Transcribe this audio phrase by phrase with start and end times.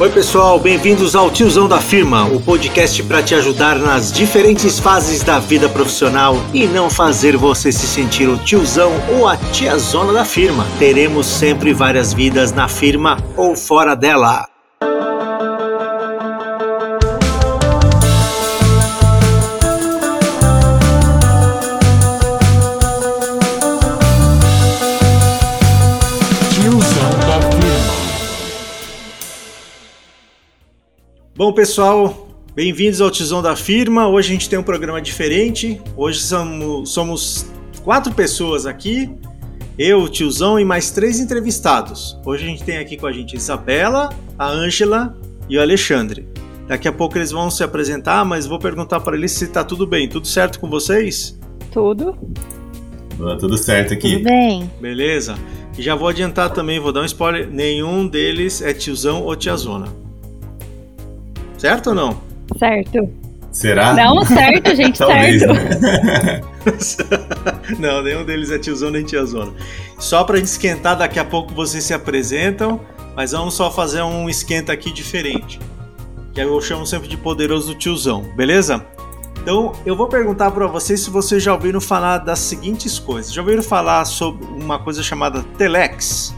[0.00, 5.22] Oi, pessoal, bem-vindos ao Tiozão da Firma, o podcast para te ajudar nas diferentes fases
[5.22, 10.24] da vida profissional e não fazer você se sentir o tiozão ou a tiazona da
[10.24, 10.66] firma.
[10.78, 14.49] Teremos sempre várias vidas na firma ou fora dela.
[31.40, 34.06] Bom, pessoal, bem-vindos ao Tizão da Firma.
[34.06, 35.80] Hoje a gente tem um programa diferente.
[35.96, 37.46] Hoje somos, somos
[37.82, 39.10] quatro pessoas aqui.
[39.78, 42.14] Eu, o tiozão e mais três entrevistados.
[42.26, 46.28] Hoje a gente tem aqui com a gente a Isabela, a Ângela e o Alexandre.
[46.68, 49.86] Daqui a pouco eles vão se apresentar, mas vou perguntar para eles se tá tudo
[49.86, 50.10] bem.
[50.10, 51.40] Tudo certo com vocês?
[51.72, 52.18] Tudo.
[53.38, 54.12] Tudo certo aqui.
[54.12, 54.70] Tudo bem.
[54.78, 55.38] Beleza.
[55.78, 59.99] E já vou adiantar também, vou dar um spoiler: nenhum deles é tiozão ou tiazona.
[61.60, 62.20] Certo ou não?
[62.58, 63.06] Certo.
[63.52, 63.92] Será?
[63.92, 65.80] Não, certo, gente, Talvez, certo.
[65.80, 66.40] né?
[67.78, 69.52] não, nenhum deles é tiozão nem tiazona.
[69.98, 72.80] Só pra gente esquentar, daqui a pouco vocês se apresentam,
[73.14, 75.60] mas vamos só fazer um esquenta aqui diferente.
[76.32, 78.86] Que eu chamo sempre de poderoso tiozão, beleza?
[79.42, 83.34] Então, eu vou perguntar para vocês se vocês já ouviram falar das seguintes coisas.
[83.34, 86.34] Já ouviram falar sobre uma coisa chamada Telex?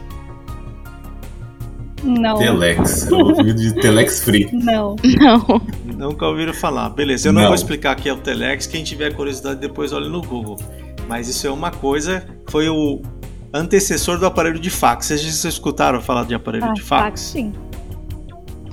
[2.02, 2.36] Não.
[2.38, 3.06] Telex.
[3.06, 4.48] Eu ouvi de Telex Free.
[4.52, 4.96] Não.
[5.20, 5.60] Não.
[5.96, 6.90] Nunca ouviram falar.
[6.90, 7.48] Beleza, eu não, Não.
[7.48, 8.66] vou explicar aqui é o Telex.
[8.66, 10.58] Quem tiver curiosidade depois olha no Google.
[11.08, 13.00] Mas isso é uma coisa, foi o
[13.52, 15.06] antecessor do aparelho de fax.
[15.06, 17.20] Vocês já escutaram falar de aparelho Ah, de fax, fax?
[17.20, 17.52] sim.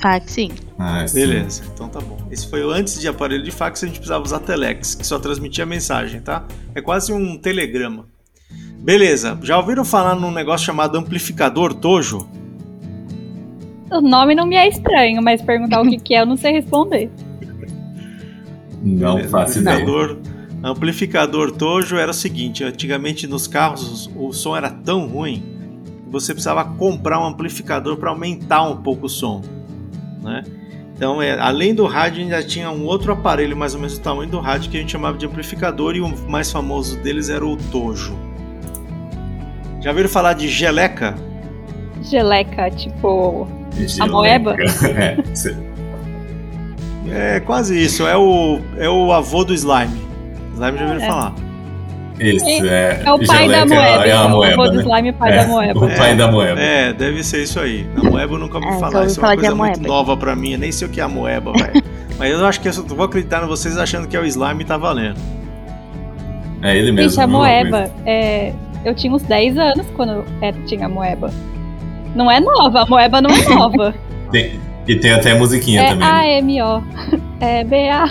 [0.02, 0.50] Fax, sim.
[0.78, 1.16] Ah, sim.
[1.20, 2.18] Beleza, então tá bom.
[2.32, 5.20] Esse foi o antes de aparelho de fax, a gente precisava usar Telex, que só
[5.20, 6.46] transmitia mensagem, tá?
[6.74, 8.06] É quase um telegrama.
[8.80, 12.30] Beleza, já ouviram falar num negócio chamado amplificador Tojo?
[13.92, 16.54] O nome não me é estranho, mas perguntar o que, que é, eu não sei
[16.54, 17.10] responder.
[18.82, 19.78] Não faço ideia.
[19.78, 20.18] amplificador,
[20.64, 25.44] amplificador Tojo era o seguinte: antigamente nos carros o som era tão ruim
[26.06, 29.42] que você precisava comprar um amplificador para aumentar um pouco o som,
[30.22, 30.44] né?
[30.96, 34.30] Então, é, além do rádio, ainda tinha um outro aparelho mais ou menos do tamanho
[34.30, 37.56] do rádio que a gente chamava de amplificador e o mais famoso deles era o
[37.56, 38.14] Tojo.
[39.80, 41.16] Já ouviram falar de geleca?
[42.02, 43.48] Geleca, tipo.
[43.88, 44.12] Geleca.
[44.12, 44.56] moeba?
[44.96, 45.56] É, cê-
[47.12, 50.00] É quase isso, é o, é o avô do slime.
[50.54, 51.08] Slime já ouviram É.
[51.08, 51.34] falar.
[52.20, 53.02] Isso, é.
[53.06, 54.06] É o pai da moeba.
[54.06, 54.54] É a moeba.
[54.54, 54.84] o vô do né?
[54.84, 55.86] slime, pai É, da moeba.
[55.86, 56.60] O pai da moeba.
[56.60, 57.88] É, deve ser isso aí.
[57.96, 59.06] A moeba eu nunca ouvi É, falar.
[59.06, 60.52] Isso é uma coisa muito nova pra mim.
[60.54, 61.82] Eu nem sei o que é a moeba, velho.
[62.20, 64.66] Mas eu acho que eu vou acreditar em vocês achando que é o slime e
[64.66, 65.18] tá valendo.
[66.62, 67.12] É ele mesmo.
[67.12, 68.52] Gente, a moeba, é,
[68.84, 71.32] eu tinha uns 10 anos quando é, tinha a moeba.
[72.16, 73.94] Não é nova, a moeba não é nova.
[74.32, 76.00] Tem- e tem até a musiquinha é também.
[76.08, 76.12] né?
[76.14, 76.84] A-M-O.
[77.40, 78.06] É B-A.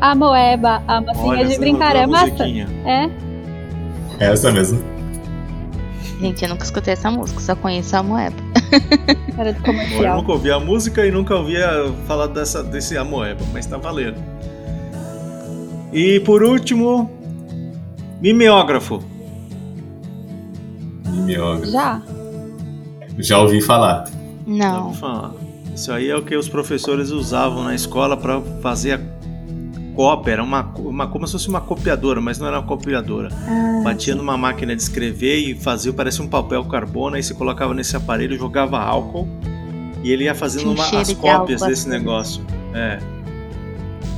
[0.00, 2.26] A moeba, a massinha Olha, de brincar é a massa.
[2.26, 2.68] musiquinha.
[2.84, 3.08] É.
[4.20, 4.82] É essa mesmo.
[6.20, 8.36] Gente, eu nunca escutei essa música, só conheço a moeba.
[9.38, 10.16] Era do Eu comercial.
[10.18, 11.66] nunca ouvi a música e nunca ouvia
[12.06, 14.16] falar dessa, desse amoeba, mas tá valendo.
[15.92, 17.10] E por último,
[18.20, 19.02] mimeógrafo.
[21.06, 21.70] Mimeógrafo.
[21.72, 22.02] Já.
[23.18, 24.08] Já ouvi falar.
[24.46, 24.82] Não.
[24.84, 25.32] Vamos falar.
[25.74, 29.00] Isso aí é o que os professores usavam na escola para fazer a
[29.94, 30.32] cópia.
[30.32, 33.28] Era uma, uma, como se fosse uma copiadora, mas não era uma copiadora.
[33.46, 37.74] Ah, Batia numa máquina de escrever e fazia, parecia um papel carbono, aí você colocava
[37.74, 39.28] nesse aparelho, jogava álcool
[40.02, 42.44] e ele ia fazendo uma, as cópias álcool desse negócio.
[42.74, 42.98] É.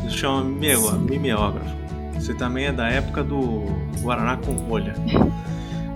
[0.06, 1.76] Isso chama mimeo- mimeógrafo.
[2.14, 3.64] Você também é da época do
[4.00, 4.94] Guaraná com rolha.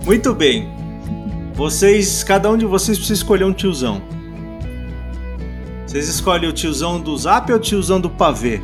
[0.05, 0.67] Muito bem.
[1.53, 4.01] Vocês, cada um de vocês precisa escolher um tiozão.
[5.85, 8.59] Vocês escolhem o tiozão do zap ou o tiozão do pavê?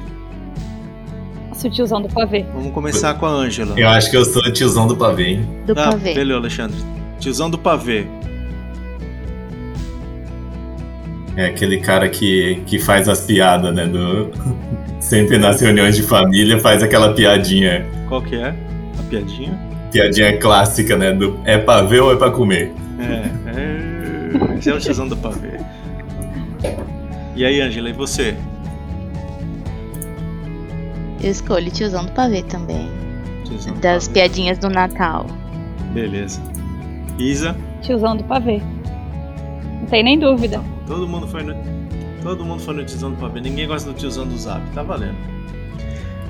[1.49, 2.45] Nossa, o tiozão do pavê.
[2.53, 3.79] Vamos começar com a Ângela.
[3.79, 5.47] Eu acho que eu sou o tiozão do pavê, hein?
[5.67, 6.15] Do Tá, pavê.
[6.15, 6.77] beleza, Alexandre.
[7.19, 8.07] Tiozão do pavê.
[11.35, 13.85] É aquele cara que, que faz as piadas, né?
[13.85, 14.31] Do...
[14.99, 17.85] Sempre nas reuniões de família faz aquela piadinha.
[18.07, 18.47] Qual que é?
[18.99, 19.68] A piadinha?
[19.91, 21.11] Piadinha clássica, né?
[21.13, 22.71] Do é pra ver ou é pra comer?
[22.99, 23.49] É,
[24.53, 24.57] é.
[24.57, 25.59] Esse é o tiozão do pavê.
[27.35, 28.35] E aí, Ângela, e você?
[31.21, 32.89] Eu escolho o tiozão do pavê também.
[33.45, 34.19] Tiozão do Das pavê.
[34.19, 35.25] piadinhas do Natal.
[35.93, 36.41] Beleza.
[37.17, 37.55] Isa?
[37.81, 38.61] Tiozão do pavê.
[39.79, 40.61] Não tem nem dúvida.
[40.85, 41.55] Todo mundo foi no.
[42.21, 43.41] Todo mundo foi no tiozão do pavê.
[43.41, 44.61] Ninguém gosta do tiozão do zap.
[44.73, 45.15] Tá valendo.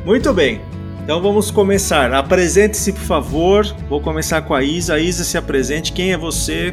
[0.06, 0.62] Muito bem.
[1.10, 2.14] Então vamos começar.
[2.14, 3.66] Apresente-se, por favor.
[3.90, 5.00] Vou começar com a Isa.
[5.00, 5.92] Isa, se apresente.
[5.92, 6.72] Quem é você?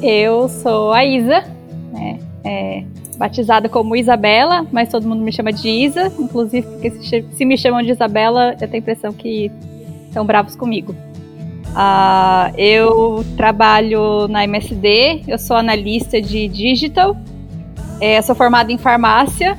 [0.00, 1.42] Eu sou a Isa,
[1.92, 2.20] né?
[2.44, 2.84] É,
[3.16, 6.12] batizada como Isabela, mas todo mundo me chama de Isa.
[6.16, 9.50] Inclusive, porque se, se me chamam de Isabela, eu tenho a impressão que
[10.06, 10.94] estão bravos comigo.
[11.72, 17.16] Uh, eu trabalho na MSD, eu sou analista de digital,
[18.00, 19.58] é, sou formada em farmácia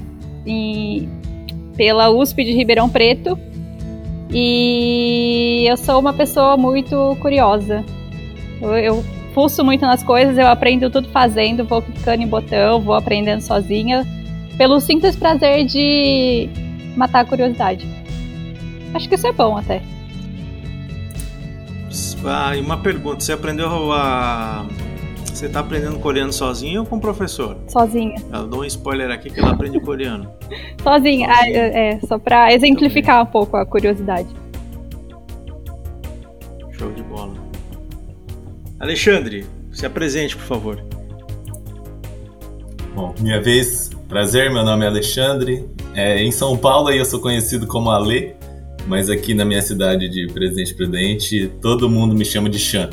[1.75, 3.38] pela USP de Ribeirão Preto
[4.31, 7.86] e eu sou uma pessoa muito curiosa.
[8.60, 12.96] Eu, eu fuço muito nas coisas, eu aprendo tudo fazendo, vou clicando em botão, vou
[12.96, 14.06] aprendendo sozinha,
[14.58, 16.50] pelo simples prazer de
[16.96, 17.88] matar a curiosidade.
[18.94, 19.81] Acho que isso é bom até.
[22.25, 24.66] Ah, e uma pergunta, você aprendeu a.
[25.34, 27.58] Você tá aprendendo coreano sozinho ou com o professor?
[27.68, 28.16] Sozinha.
[28.32, 30.32] Eu dou um spoiler aqui que ela aprende coreano.
[30.82, 34.30] Sozinha, ah, é, só pra exemplificar um pouco a curiosidade.
[36.72, 37.34] Show de bola.
[38.80, 40.86] Alexandre, se apresente, por favor.
[42.94, 45.68] Bom, minha vez, prazer, meu nome é Alexandre.
[45.96, 48.36] É, em São Paulo eu sou conhecido como Ale,
[48.86, 52.90] mas aqui na minha cidade de Presidente Prudente, todo mundo me chama de Chan.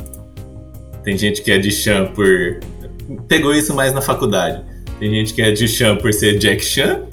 [1.03, 2.59] Tem gente que é de Chan por.
[3.27, 4.63] Pegou isso mais na faculdade.
[4.99, 7.03] Tem gente que é de Chan por ser Jack Chan.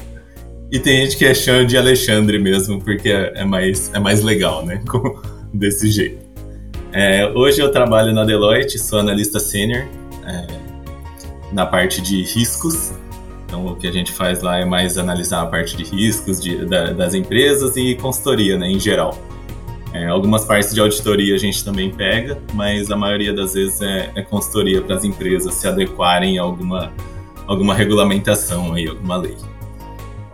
[0.71, 4.23] E tem gente que é Chan de Alexandre mesmo, porque é, é mais, é mais
[4.23, 4.83] legal, né?
[5.53, 6.19] Desse jeito.
[6.93, 9.87] É, hoje eu trabalho na Deloitte, sou analista sênior
[10.27, 10.47] é,
[11.53, 12.93] na parte de riscos
[13.49, 16.67] então, o que a gente faz lá é mais analisar a parte de riscos de,
[16.67, 19.17] da, das empresas e consultoria, né, em geral.
[19.99, 24.13] É, algumas partes de auditoria a gente também pega, mas a maioria das vezes é,
[24.15, 26.93] é consultoria para as empresas se adequarem a alguma,
[27.49, 29.35] alguma regulamentação, aí, alguma lei.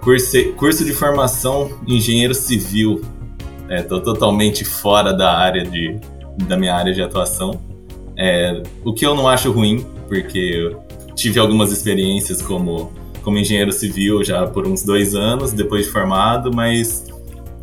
[0.03, 3.01] Curso, curso de formação engenheiro civil.
[3.71, 5.99] Estou é, totalmente fora da área de,
[6.47, 7.59] da minha área de atuação.
[8.19, 10.77] É, o que eu não acho ruim, porque
[11.17, 16.53] tive algumas experiências como como engenheiro civil já por uns dois anos depois de formado,
[16.55, 17.07] mas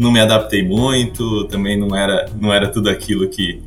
[0.01, 3.61] não me adaptei muito, também não era, não era tudo aquilo que,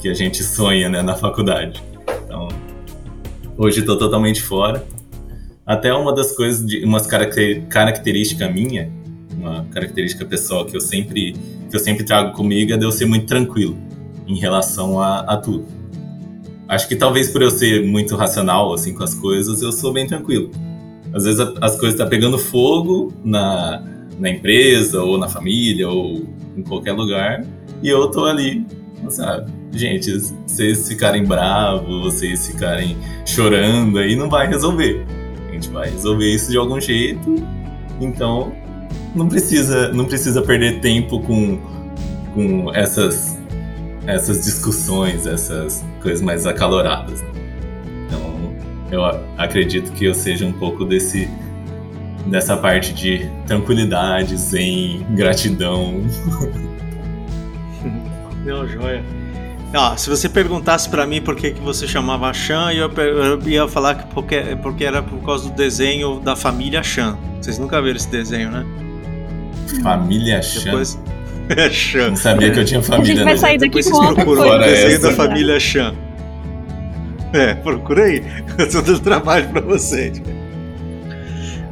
[0.00, 1.82] que a gente sonha né, na faculdade.
[2.24, 2.46] Então,
[3.58, 4.86] hoje estou totalmente fora.
[5.66, 8.88] Até uma das coisas, de, umas característica minha,
[9.36, 11.32] uma característica pessoal que eu sempre
[11.68, 13.76] que eu sempre trago comigo é de eu ser muito tranquilo
[14.28, 15.66] em relação a, a tudo.
[16.68, 20.06] Acho que talvez por eu ser muito racional assim com as coisas, eu sou bem
[20.06, 20.52] tranquilo.
[21.12, 23.82] Às vezes as coisas estão tá pegando fogo na,
[24.18, 26.24] na empresa, ou na família, ou
[26.56, 27.44] em qualquer lugar,
[27.82, 28.64] e eu tô ali,
[29.08, 29.50] sabe?
[29.72, 30.10] Gente,
[30.46, 32.96] vocês ficarem bravos, vocês ficarem
[33.26, 35.04] chorando, aí não vai resolver.
[35.48, 37.34] A gente vai resolver isso de algum jeito,
[38.00, 38.52] então
[39.14, 41.60] não precisa, não precisa perder tempo com,
[42.34, 43.38] com essas,
[44.06, 47.20] essas discussões, essas coisas mais acaloradas.
[47.22, 47.34] Né?
[48.94, 49.04] eu
[49.36, 51.28] acredito que eu seja um pouco desse
[52.26, 56.02] dessa parte de tranquilidade, zen, gratidão.
[58.44, 59.02] Não, joia.
[59.72, 63.66] Ah, se você perguntasse para mim por que, que você chamava Chan, eu, eu ia
[63.66, 67.18] falar que porque, porque era por causa do desenho da família Chan.
[67.40, 68.64] Vocês nunca viram esse desenho, né?
[69.82, 70.64] Família Chan?
[70.64, 70.98] Depois...
[71.46, 72.08] É Chan.
[72.08, 73.12] Não sabia que eu tinha família.
[73.12, 74.46] A gente vai sair daqui com outra coisa.
[74.46, 75.94] o desenho da família Chan.
[77.34, 78.22] É, procura aí.
[78.56, 80.22] Eu tô dando trabalho pra vocês.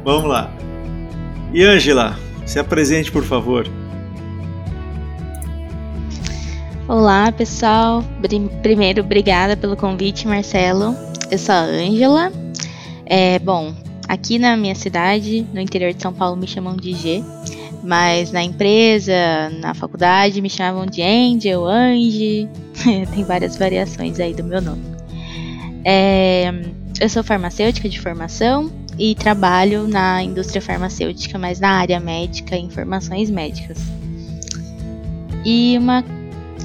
[0.03, 0.51] Vamos lá.
[1.53, 3.65] E Angela, se apresente, por favor.
[6.89, 8.03] Olá, pessoal.
[8.61, 10.93] Primeiro, obrigada pelo convite, Marcelo.
[11.31, 12.33] Eu sou a Ângela.
[13.05, 13.73] É, bom,
[14.05, 17.23] aqui na minha cidade, no interior de São Paulo, me chamam de G.
[17.81, 19.13] Mas na empresa,
[19.61, 22.49] na faculdade, me chamam de Angel, Ange.
[23.15, 24.83] Tem várias variações aí do meu nome.
[25.85, 26.51] É,
[26.99, 33.29] eu sou farmacêutica de formação e trabalho na indústria farmacêutica, mas na área médica informações
[33.29, 33.77] médicas.
[35.45, 36.03] E uma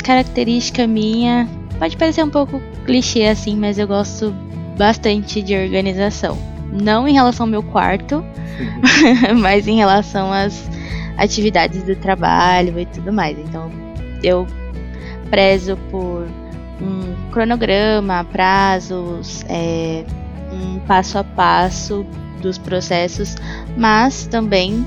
[0.05, 4.33] característica minha, pode parecer um pouco clichê assim, mas eu gosto
[4.77, 6.39] bastante de organização.
[6.73, 8.25] Não em relação ao meu quarto,
[9.41, 10.69] mas em relação às
[11.17, 13.37] atividades do trabalho e tudo mais.
[13.39, 13.71] Então,
[14.23, 14.47] eu
[15.29, 16.27] prezo por
[16.81, 20.05] um cronograma, prazos, é,
[20.59, 22.05] um passo a passo
[22.41, 23.37] dos processos,
[23.77, 24.87] mas também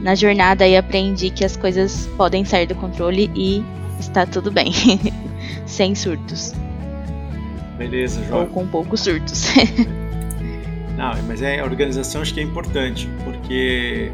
[0.00, 3.64] na jornada aí aprendi que as coisas podem sair do controle e
[3.98, 4.72] está tudo bem,
[5.66, 6.52] sem surtos.
[7.76, 8.42] Beleza, João.
[8.42, 9.52] Ou com poucos surtos.
[10.96, 14.12] Não, mas é, a organização acho que é importante, porque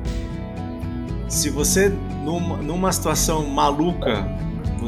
[1.29, 1.91] se você
[2.23, 4.29] numa, numa situação maluca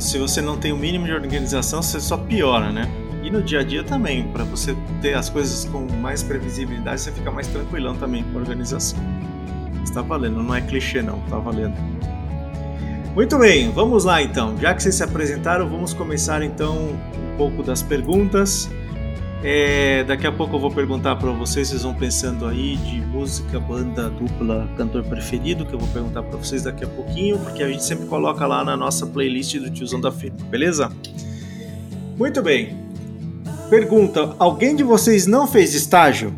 [0.01, 2.89] se você não tem o mínimo de organização, você só piora, né?
[3.27, 7.11] E no dia a dia também, para você ter as coisas com mais previsibilidade, você
[7.11, 9.01] fica mais tranquilão também com a organização.
[9.83, 11.75] Está valendo, não é clichê não, está valendo.
[13.17, 14.57] Muito bem, vamos lá então.
[14.61, 18.71] Já que vocês se apresentaram, vamos começar então um pouco das perguntas.
[19.43, 23.59] É, daqui a pouco eu vou perguntar para vocês, vocês vão pensando aí de música,
[23.59, 27.69] banda, dupla, cantor preferido, que eu vou perguntar para vocês daqui a pouquinho, porque a
[27.69, 30.93] gente sempre coloca lá na nossa playlist do Tiozão da Firma, beleza?
[32.17, 32.86] Muito bem.
[33.69, 36.33] Pergunta: alguém de vocês não fez estágio?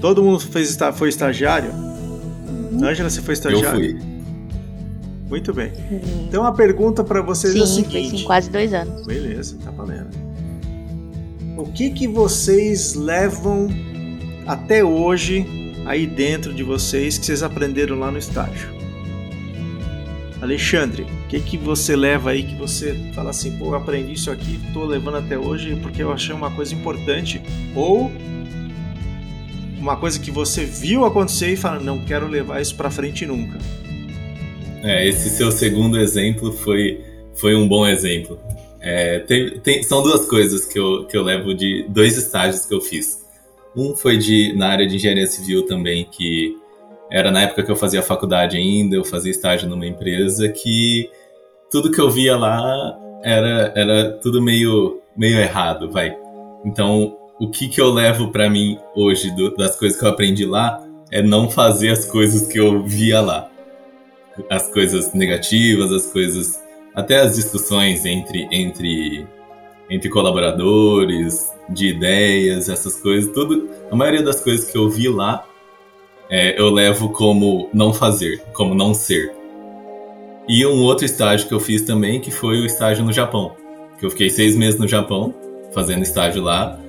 [0.00, 1.70] Todo mundo fez, foi estagiário?
[1.70, 2.84] Uhum.
[2.84, 3.68] Ângela, você foi estagiário?
[3.68, 4.12] Eu fui.
[5.28, 5.72] Muito bem.
[6.28, 8.10] Então a pergunta para vocês sim, é a seguinte.
[8.10, 9.06] Foi, sim, quase dois anos.
[9.06, 10.10] Beleza, tá valendo.
[11.56, 13.68] O que que vocês levam
[14.46, 15.46] até hoje
[15.86, 18.81] aí dentro de vocês que vocês aprenderam lá no estágio?
[20.42, 24.58] Alexandre, o que que você leva aí que você fala assim, pô, aprendi isso aqui,
[24.72, 27.40] tô levando até hoje porque eu achei uma coisa importante
[27.76, 28.10] ou
[29.78, 33.56] uma coisa que você viu acontecer e fala, não quero levar isso para frente nunca.
[34.82, 37.00] É, esse seu segundo exemplo foi,
[37.36, 38.36] foi um bom exemplo.
[38.80, 42.74] É, tem, tem, são duas coisas que eu, que eu levo de dois estágios que
[42.74, 43.24] eu fiz.
[43.76, 46.60] Um foi de, na área de engenharia civil também, que
[47.12, 51.10] era na época que eu fazia faculdade ainda, eu fazia estágio numa empresa que
[51.70, 56.16] tudo que eu via lá era, era tudo meio, meio errado, vai.
[56.64, 60.46] Então, o que, que eu levo para mim hoje do, das coisas que eu aprendi
[60.46, 63.50] lá é não fazer as coisas que eu via lá.
[64.48, 66.58] As coisas negativas, as coisas
[66.94, 69.26] até as discussões entre, entre,
[69.90, 75.46] entre colaboradores, de ideias, essas coisas, tudo, a maioria das coisas que eu vi lá,
[76.32, 79.32] é, eu levo como não fazer, como não ser.
[80.48, 83.54] E um outro estágio que eu fiz também, que foi o estágio no Japão.
[83.98, 85.34] Que eu fiquei seis meses no Japão,
[85.72, 86.80] fazendo estágio lá,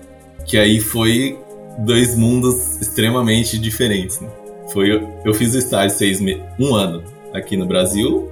[0.45, 1.37] que aí foi
[1.79, 4.19] dois mundos extremamente diferentes.
[4.21, 4.29] Né?
[4.71, 8.31] Foi, eu fiz o estágio seis meses, um ano aqui no Brasil,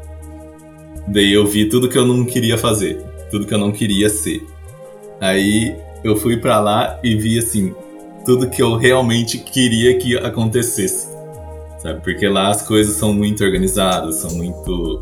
[1.08, 4.46] Daí eu vi tudo que eu não queria fazer, tudo que eu não queria ser.
[5.20, 7.74] Aí eu fui para lá e vi assim
[8.26, 11.08] tudo que eu realmente queria que acontecesse.
[11.80, 12.02] Sabe?
[12.02, 15.02] Porque lá as coisas são muito organizadas, são muito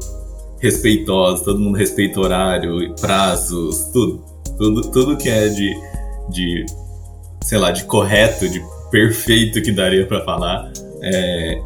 [0.59, 4.23] respeitosas, todo mundo respeita horário, prazos, tudo.
[4.57, 5.73] Tudo, tudo que é de,
[6.29, 6.65] de,
[7.43, 8.61] sei lá, de correto, de
[8.91, 10.71] perfeito que daria para falar,
[11.01, 11.61] é,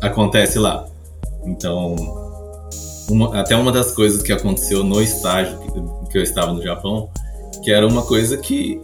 [0.00, 0.86] acontece lá.
[1.44, 1.94] Então,
[3.10, 7.10] uma, até uma das coisas que aconteceu no estágio que, que eu estava no Japão,
[7.62, 8.80] que era uma coisa que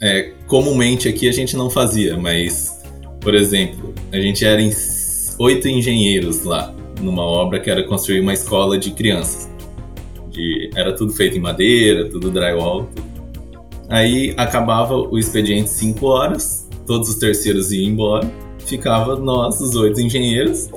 [0.00, 2.82] é, comumente aqui a gente não fazia, mas,
[3.20, 4.70] por exemplo, a gente era em
[5.38, 9.50] oito engenheiros lá, numa obra que era construir uma escola de crianças.
[10.30, 12.84] De, era tudo feito em madeira, tudo drywall.
[12.84, 13.06] Tudo.
[13.88, 20.00] Aí acabava o expediente 5 horas, todos os terceiros iam embora, ficava nós, os oito
[20.00, 20.68] engenheiros,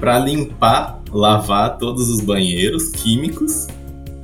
[0.00, 3.66] para limpar, lavar todos os banheiros químicos,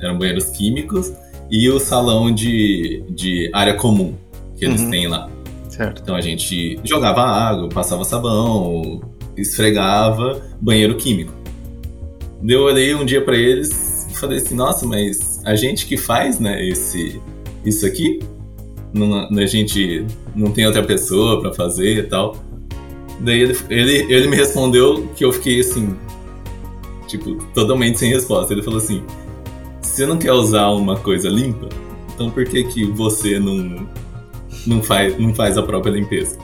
[0.01, 1.13] eram banheiros químicos,
[1.49, 4.15] e o salão de, de área comum
[4.55, 4.89] que eles uhum.
[4.89, 5.29] têm lá.
[5.69, 6.01] Certo.
[6.01, 9.01] Então a gente jogava água, passava sabão,
[9.35, 11.33] esfregava banheiro químico.
[12.47, 16.39] Eu olhei um dia para eles e falei assim: nossa, mas a gente que faz
[16.39, 17.21] né, esse,
[17.65, 18.19] isso aqui,
[18.93, 22.37] não, a gente não tem outra pessoa para fazer e tal.
[23.19, 25.95] Daí ele, ele, ele me respondeu que eu fiquei assim,
[27.07, 28.53] tipo, totalmente sem resposta.
[28.53, 29.03] Ele falou assim:
[29.81, 31.67] você não quer usar uma coisa limpa?
[32.13, 33.87] Então por que que você não,
[34.65, 36.37] não, faz, não faz a própria limpeza?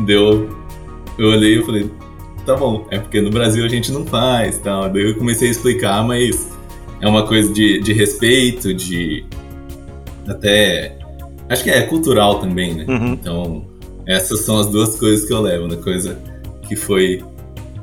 [0.00, 0.48] Deu,
[1.18, 1.90] eu olhei e falei,
[2.44, 4.88] tá bom, é porque no Brasil a gente não faz, tal.
[4.88, 6.56] Daí eu comecei a explicar, mas
[7.00, 9.24] é uma coisa de, de respeito, de
[10.28, 10.98] até
[11.48, 12.86] acho que é cultural também, né?
[12.88, 13.12] Uhum.
[13.12, 13.64] Então
[14.06, 15.76] essas são as duas coisas que eu levo, né?
[15.76, 16.18] Coisa
[16.68, 17.22] que foi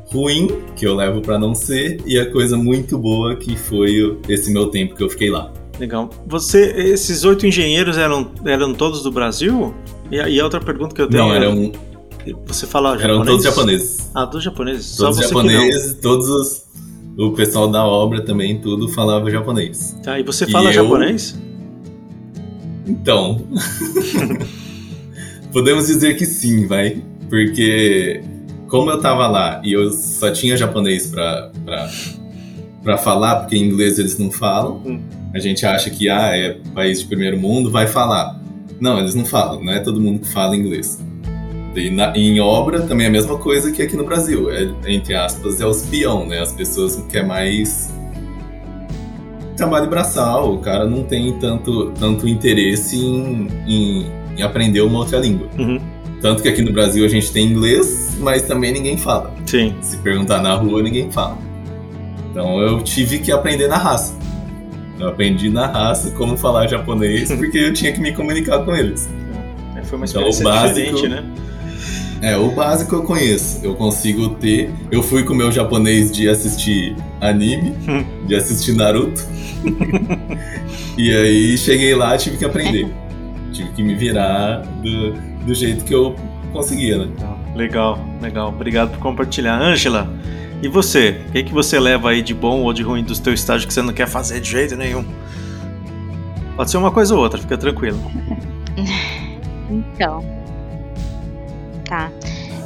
[0.06, 4.52] ruim, que eu levo para não ser, e a coisa muito boa que foi esse
[4.52, 5.52] meu tempo que eu fiquei lá.
[5.84, 6.10] Legal.
[6.28, 9.76] Você, esses oito engenheiros eram, eram todos do Brasil?
[10.10, 11.24] E, e a outra pergunta que eu tenho.
[11.24, 11.74] Não, eram.
[12.46, 13.04] Você fala japonês?
[13.04, 14.12] Eram todos japoneses.
[14.16, 14.96] Ah, todos japoneses.
[14.96, 16.66] Todos japoneses, todos os,
[17.18, 19.94] o pessoal da obra também, tudo falava japonês.
[20.02, 21.38] Tá, e você fala e japonês?
[22.88, 22.94] Eu...
[22.94, 23.46] Então.
[25.52, 27.04] Podemos dizer que sim, vai.
[27.30, 28.24] Porque
[28.70, 31.92] como eu tava lá e eu só tinha japonês pra, pra,
[32.82, 35.23] pra falar, porque em inglês eles não falam, hum.
[35.34, 38.40] A gente acha que ah, é país de primeiro mundo, vai falar.
[38.80, 41.04] Não, eles não falam, não é todo mundo que fala inglês.
[41.76, 44.52] E na, em obra também é a mesma coisa que aqui no Brasil.
[44.52, 46.40] É, entre aspas, é os peão, né?
[46.40, 47.92] As pessoas que é mais.
[49.58, 54.06] trabalho braçal, o cara não tem tanto, tanto interesse em, em,
[54.38, 55.48] em aprender uma outra língua.
[55.58, 55.80] Uhum.
[56.22, 59.34] Tanto que aqui no Brasil a gente tem inglês, mas também ninguém fala.
[59.48, 59.76] Sim.
[59.82, 61.38] Se perguntar na rua, ninguém fala.
[62.32, 64.23] Então eu tive que aprender na raça.
[65.00, 69.10] Eu aprendi na raça como falar japonês, porque eu tinha que me comunicar com eles.
[69.76, 71.24] É, Foi uma Então, o experiência básico- diferente, né?
[72.22, 73.60] É, o básico eu conheço.
[73.64, 74.70] Eu consigo ter.
[74.90, 77.74] Eu fui com o meu japonês de assistir anime,
[78.26, 79.22] de assistir Naruto.
[80.98, 82.88] e aí cheguei lá tive que aprender.
[83.52, 85.14] Tive que me virar do,
[85.46, 86.16] do jeito que eu
[86.52, 87.08] conseguia, né?
[87.56, 88.50] Legal, legal.
[88.50, 89.60] Obrigado por compartilhar.
[89.62, 90.10] Ângela,
[90.62, 91.22] e você?
[91.28, 93.74] O que, que você leva aí de bom ou de ruim do teu estágio que
[93.74, 95.06] você não quer fazer de jeito nenhum?
[96.56, 98.00] Pode ser uma coisa ou outra, fica tranquilo.
[99.70, 100.24] Então.
[101.86, 102.12] Tá.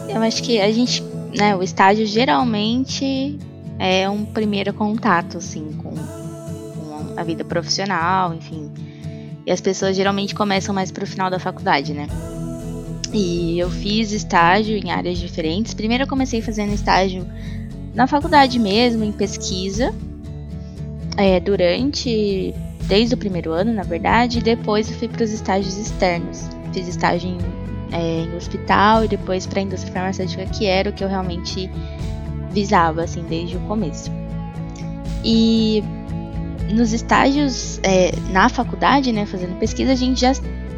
[0.10, 1.01] Eu acho que a gente,
[1.38, 3.38] né, o estágio geralmente
[3.79, 8.72] é um primeiro contato, assim, com, com a vida profissional, enfim.
[9.46, 12.08] E as pessoas geralmente começam mais pro final da faculdade, né?
[13.13, 15.74] E eu fiz estágio em áreas diferentes.
[15.74, 17.25] Primeiro eu comecei fazendo estágio
[17.98, 19.94] na faculdade mesmo, em pesquisa.
[21.18, 22.54] é, durante.
[22.84, 26.48] Desde o primeiro ano, na verdade, e depois eu fui para os estágios externos.
[26.72, 27.38] Fiz estágio em,
[27.92, 31.70] é, em hospital e depois para a indústria farmacêutica, que era o que eu realmente
[32.51, 34.10] visava, assim, desde o começo.
[35.22, 35.84] E
[36.72, 40.32] nos estágios é, na faculdade, né, fazendo pesquisa, a gente já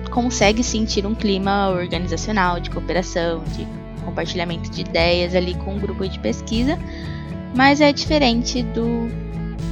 [0.10, 3.68] consegue sentir um clima organizacional, de cooperação, de
[4.00, 6.78] compartilhamento de ideias ali com um grupo de pesquisa,
[7.56, 9.08] mas é diferente do,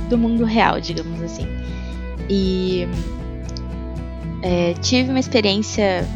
[0.10, 1.48] do mundo real, digamos assim.
[2.30, 2.88] E
[4.42, 6.08] é, tive uma experiência,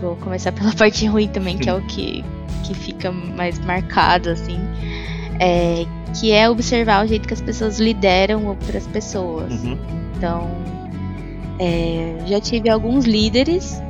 [0.00, 2.24] vou começar pela parte ruim também, que é o que,
[2.64, 4.58] que fica mais marcado, assim,
[5.38, 5.86] é,
[6.18, 9.52] que é observar o jeito que as pessoas lideram outras pessoas.
[9.62, 9.78] Uhum.
[10.16, 10.50] Então,
[11.58, 13.80] é, já tive alguns líderes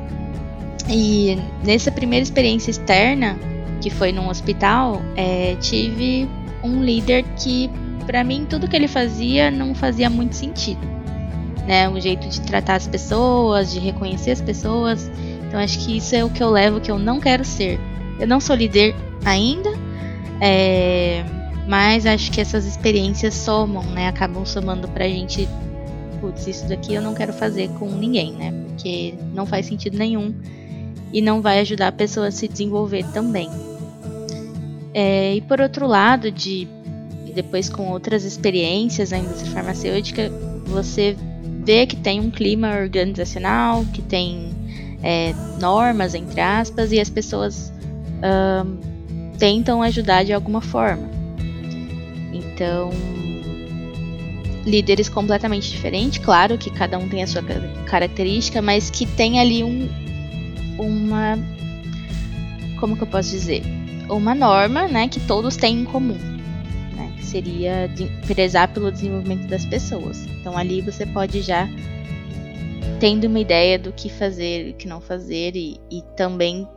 [0.89, 3.37] e nessa primeira experiência externa,
[3.81, 6.29] que foi num hospital, é, tive
[6.63, 7.69] um líder que,
[8.05, 10.81] pra mim, tudo que ele fazia não fazia muito sentido.
[11.67, 11.89] Né?
[11.89, 15.09] O jeito de tratar as pessoas, de reconhecer as pessoas.
[15.47, 17.79] Então, acho que isso é o que eu levo, que eu não quero ser.
[18.19, 19.71] Eu não sou líder ainda,
[20.39, 21.23] é,
[21.67, 24.07] mas acho que essas experiências somam, né?
[24.07, 25.47] Acabam somando pra gente
[26.21, 28.53] putz, isso daqui eu não quero fazer com ninguém, né?
[28.67, 30.33] Porque não faz sentido nenhum
[31.11, 33.49] e não vai ajudar a pessoa a se desenvolver também.
[34.93, 36.67] É, e por outro lado, de
[37.33, 40.29] depois com outras experiências na indústria farmacêutica,
[40.65, 41.15] você
[41.63, 44.49] vê que tem um clima organizacional, que tem
[45.01, 47.71] é, normas, entre aspas, e as pessoas
[49.39, 51.09] tentam ajudar de alguma forma.
[52.31, 52.91] Então,
[54.63, 59.39] líderes completamente diferentes, claro que cada um tem a sua ca- característica, mas que tem
[59.39, 59.89] ali um
[60.77, 61.37] uma
[62.79, 63.63] como que eu posso dizer?
[64.11, 66.17] Uma norma, né, que todos têm em comum,
[66.95, 70.25] né, que seria de prezar pelo desenvolvimento das pessoas.
[70.25, 71.67] Então ali você pode já
[72.99, 76.67] tendo uma ideia do que fazer e o que não fazer e, e também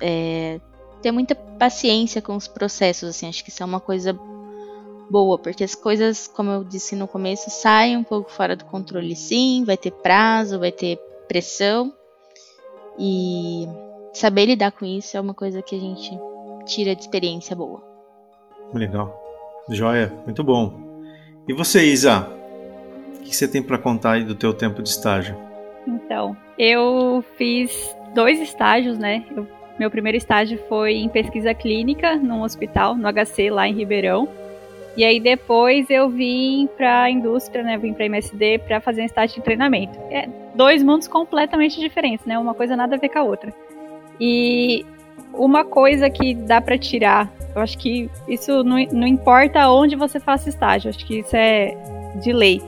[0.00, 0.60] é,
[1.02, 4.18] ter muita paciência com os processos, assim, acho que isso é uma coisa
[5.10, 9.14] boa, porque as coisas, como eu disse no começo, saem um pouco fora do controle
[9.14, 11.92] sim, vai ter prazo, vai ter pressão.
[12.98, 13.66] E
[14.12, 16.10] saber lidar com isso é uma coisa que a gente
[16.64, 17.82] tira de experiência boa.
[18.72, 19.14] Legal.
[19.70, 20.72] Joia, muito bom.
[21.48, 22.28] E você, Isa?
[23.18, 25.36] O que você tem para contar aí do teu tempo de estágio?
[25.86, 29.24] Então, eu fiz dois estágios, né?
[29.34, 29.46] Eu-
[29.78, 34.28] meu primeiro estágio foi em pesquisa clínica num hospital, no HC, lá em Ribeirão.
[34.96, 37.76] E aí depois eu vim para a indústria, né?
[37.76, 39.98] Vim para MSD para fazer um estágio de treinamento.
[40.10, 42.38] É dois mundos completamente diferentes, né?
[42.38, 43.52] Uma coisa nada a ver com a outra.
[44.20, 44.86] E
[45.32, 50.20] uma coisa que dá para tirar, eu acho que isso não, não importa onde você
[50.20, 51.76] faça estágio, acho que isso é
[52.22, 52.62] de lei,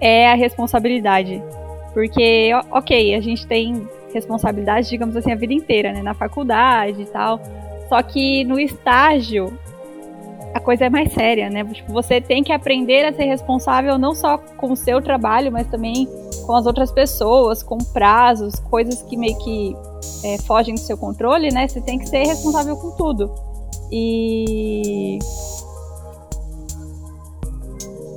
[0.00, 1.42] é a responsabilidade.
[1.92, 6.02] Porque, ok, a gente tem responsabilidade, digamos assim, a vida inteira, né?
[6.02, 7.40] Na faculdade e tal.
[7.88, 9.56] Só que no estágio,
[10.54, 11.64] a coisa é mais séria, né?
[11.64, 15.66] Tipo, você tem que aprender a ser responsável não só com o seu trabalho, mas
[15.66, 16.08] também
[16.46, 19.76] com as outras pessoas, com prazos, coisas que meio que
[20.22, 21.66] é, fogem do seu controle, né?
[21.66, 23.34] Você tem que ser responsável com tudo.
[23.90, 25.18] E.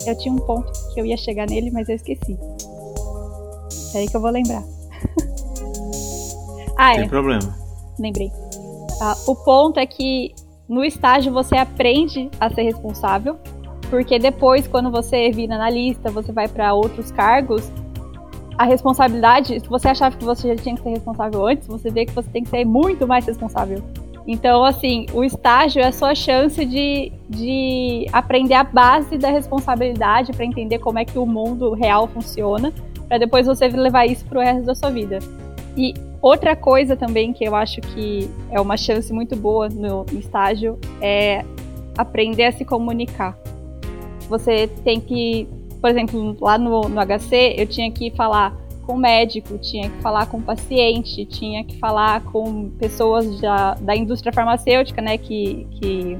[0.05, 2.37] Eu tinha um ponto que eu ia chegar nele, mas eu esqueci.
[3.91, 4.63] Peraí que eu vou lembrar.
[6.77, 7.57] ah, é Sem problema.
[7.97, 8.31] lembrei.
[9.01, 10.33] Ah, o ponto é que
[10.67, 13.37] no estágio você aprende a ser responsável,
[13.89, 17.71] porque depois, quando você vira analista, você vai para outros cargos,
[18.57, 22.05] a responsabilidade, se você achava que você já tinha que ser responsável antes, você vê
[22.05, 23.81] que você tem que ser muito mais responsável.
[24.27, 30.33] Então, assim, o estágio é a sua chance de, de aprender a base da responsabilidade
[30.33, 32.73] para entender como é que o mundo real funciona,
[33.07, 35.19] para depois você levar isso para o resto da sua vida.
[35.77, 40.79] E outra coisa também que eu acho que é uma chance muito boa no estágio
[40.99, 41.45] é
[41.97, 43.37] aprender a se comunicar.
[44.27, 45.47] Você tem que
[45.79, 50.01] por exemplo, lá no, no HC, eu tinha que falar com o médico, tinha que
[50.01, 55.67] falar com o paciente, tinha que falar com pessoas da, da indústria farmacêutica, né, que,
[55.79, 56.17] que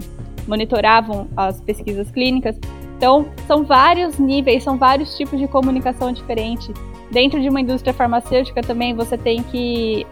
[0.48, 2.58] monitoravam as pesquisas clínicas.
[2.98, 6.72] Então, são vários níveis, são vários tipos de comunicação diferente.
[7.12, 10.06] Dentro de uma indústria farmacêutica também você tem que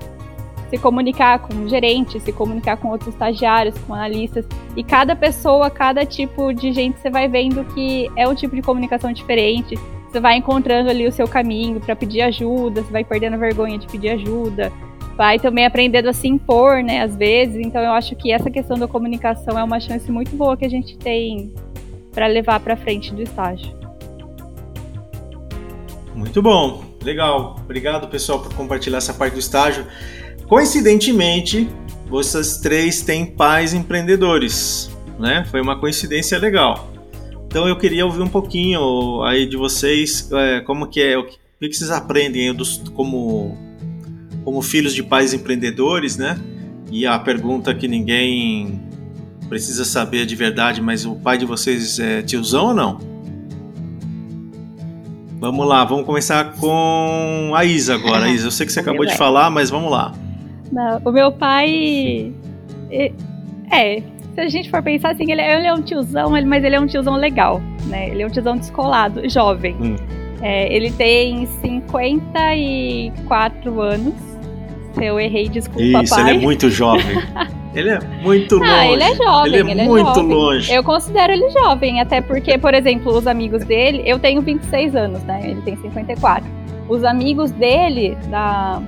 [0.69, 4.45] se comunicar com gerentes, se comunicar com outros estagiários, com analistas.
[4.75, 8.61] E cada pessoa, cada tipo de gente, você vai vendo que é um tipo de
[8.61, 9.75] comunicação diferente.
[10.09, 13.85] Você vai encontrando ali o seu caminho para pedir ajuda, você vai perdendo vergonha de
[13.85, 14.71] pedir ajuda,
[15.17, 17.57] vai também aprendendo a se impor, né, às vezes.
[17.57, 20.69] Então eu acho que essa questão da comunicação é uma chance muito boa que a
[20.69, 21.53] gente tem
[22.13, 23.84] para levar para frente do estágio.
[26.15, 27.59] Muito bom, legal.
[27.63, 29.85] Obrigado, pessoal, por compartilhar essa parte do estágio.
[30.47, 31.67] Coincidentemente,
[32.07, 35.45] vocês três têm pais empreendedores, né?
[35.51, 36.89] Foi uma coincidência legal.
[37.47, 41.35] Então eu queria ouvir um pouquinho aí de vocês, é, como que é, o que,
[41.35, 43.57] o que vocês aprendem dos, como,
[44.43, 46.39] como filhos de pais empreendedores, né?
[46.91, 48.79] E a pergunta que ninguém
[49.49, 53.14] precisa saber de verdade, mas o pai de vocês é tiozão ou não?
[55.45, 58.27] Vamos lá, vamos começar com a Isa agora.
[58.33, 60.11] Isa, eu sei que você acabou de falar, mas vamos lá.
[60.71, 62.33] Não, o meu pai.
[62.89, 64.01] É,
[64.33, 66.79] se a gente for pensar assim, ele, é, ele é um tiozão, mas ele é
[66.79, 68.09] um tiozão legal, né?
[68.09, 69.75] Ele é um tiozão descolado, jovem.
[69.79, 69.95] Hum.
[70.41, 74.15] É, ele tem 54 anos.
[74.95, 76.31] Se eu errei, desculpa, Isso, pai.
[76.31, 77.21] ele é muito jovem.
[77.75, 78.71] ele é muito longe.
[78.71, 79.53] Ah, ele é jovem.
[79.53, 80.35] Ele é ele muito é jovem.
[80.35, 80.73] longe.
[80.73, 85.23] Eu considero ele jovem, até porque, por exemplo, os amigos dele, eu tenho 26 anos,
[85.23, 85.41] né?
[85.43, 86.49] Ele tem 54.
[86.87, 88.81] Os amigos dele, da,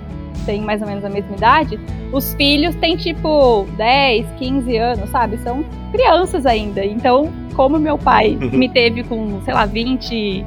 [0.45, 1.79] têm mais ou menos a mesma idade,
[2.11, 5.37] os filhos têm tipo 10, 15 anos, sabe?
[5.39, 6.85] São crianças ainda.
[6.85, 10.45] Então, como meu pai me teve com, sei lá, 20,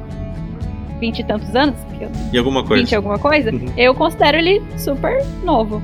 [0.99, 1.75] 20 e tantos anos,
[2.31, 2.83] e alguma coisa.
[2.83, 3.65] 20 alguma coisa, uhum.
[3.77, 5.81] eu considero ele super novo.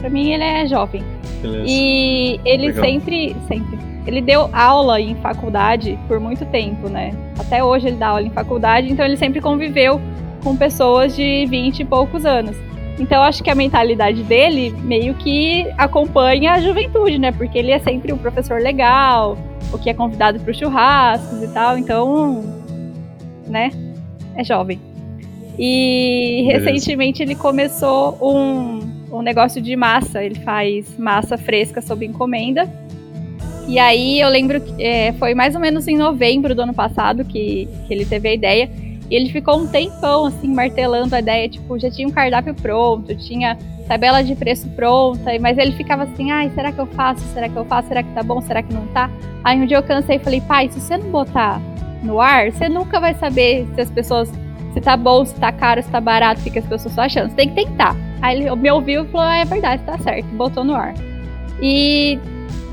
[0.00, 1.02] Pra mim, ele é jovem.
[1.40, 1.64] Beleza.
[1.66, 2.84] E ele Legal.
[2.84, 3.78] sempre, sempre.
[4.06, 7.12] Ele deu aula em faculdade por muito tempo, né?
[7.38, 10.00] Até hoje ele dá aula em faculdade, então ele sempre conviveu
[10.42, 12.56] com pessoas de 20 e poucos anos.
[12.98, 17.30] Então acho que a mentalidade dele meio que acompanha a juventude, né?
[17.30, 19.36] Porque ele é sempre um professor legal,
[19.72, 22.42] o que é convidado para os churrascos e tal, então,
[23.46, 23.70] né?
[24.34, 24.80] É jovem.
[25.58, 30.22] E recentemente ele começou um, um negócio de massa.
[30.22, 32.68] Ele faz massa fresca sob encomenda.
[33.66, 37.24] E aí eu lembro que é, foi mais ou menos em novembro do ano passado
[37.24, 38.70] que, que ele teve a ideia.
[39.10, 43.14] E ele ficou um tempão, assim, martelando a ideia, tipo, já tinha um cardápio pronto,
[43.16, 47.22] tinha tabela de preço pronta, mas ele ficava assim, ai, será que eu faço?
[47.32, 47.88] Será que eu faço?
[47.88, 48.40] Será que tá bom?
[48.42, 49.10] Será que não tá?
[49.42, 51.58] Aí um dia eu cansei e falei, pai, se você não botar
[52.02, 54.30] no ar, você nunca vai saber se as pessoas,
[54.74, 57.30] se tá bom, se tá caro, se tá barato, o que as pessoas estão achando.
[57.30, 57.96] Você tem que tentar.
[58.20, 60.94] Aí ele me ouviu e falou, ah, é verdade, tá certo, botou no ar.
[61.60, 62.18] E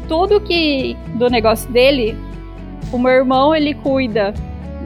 [0.07, 2.17] tudo que do negócio dele,
[2.91, 4.33] o meu irmão, ele cuida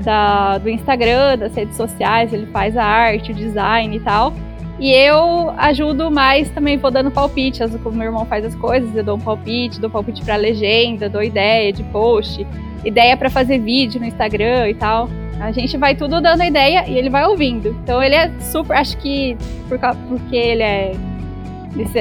[0.04, 4.34] da, do Instagram, das redes sociais, ele faz a arte, o design e tal.
[4.80, 9.04] E eu ajudo mais também, vou dando palpite, como meu irmão faz as coisas, eu
[9.04, 12.48] dou um palpite, dou palpite pra legenda, dou ideia de post,
[12.86, 15.10] ideia para fazer vídeo no Instagram e tal.
[15.40, 17.70] A gente vai tudo dando ideia e ele vai ouvindo.
[17.84, 20.94] Então ele é super, acho que por, porque ele é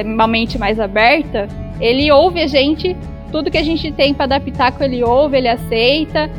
[0.03, 1.47] uma mente mais aberta,
[1.79, 2.97] ele ouve a gente,
[3.31, 6.29] tudo que a gente tem para adaptar com ele ouve, ele aceita.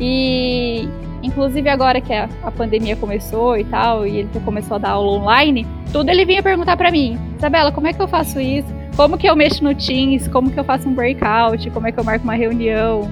[0.00, 0.88] E,
[1.24, 5.12] Inclusive agora que a, a, pandemia começou e tal, e ele começou a dar aula
[5.12, 8.68] online, tudo ele vinha perguntar para mim, Isabela, como é que eu faço isso?
[8.94, 10.28] Como que eu mexo no Teams?
[10.28, 11.70] Como que eu faço um breakout?
[11.70, 13.08] Como é que eu marco uma reunião?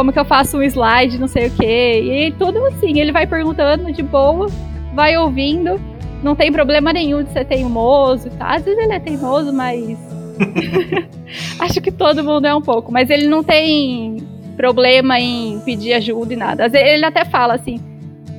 [0.00, 2.00] Como que eu faço um slide, não sei o quê?
[2.00, 4.46] E tudo assim, ele vai perguntando de boa,
[4.94, 5.78] vai ouvindo,
[6.22, 8.48] não tem problema nenhum de ser teimoso e tal.
[8.48, 9.98] Às vezes ele é teimoso, mas
[11.60, 16.32] acho que todo mundo é um pouco, mas ele não tem problema em pedir ajuda
[16.32, 16.70] e nada.
[16.72, 17.78] Ele até fala assim.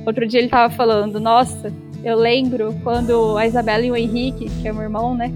[0.04, 1.72] Outro dia ele tava falando, nossa,
[2.02, 5.32] eu lembro quando a Isabela e o Henrique, que é meu irmão, né?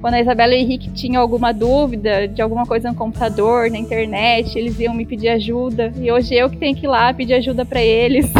[0.00, 3.78] Quando a Isabela e o Henrique tinham alguma dúvida de alguma coisa no computador, na
[3.78, 5.92] internet, eles iam me pedir ajuda.
[6.00, 8.30] E hoje eu que tenho que ir lá pedir ajuda para eles.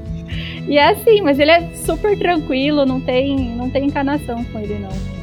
[0.66, 4.78] e é assim, mas ele é super tranquilo, não tem, não tem encanação com ele,
[4.78, 5.14] não.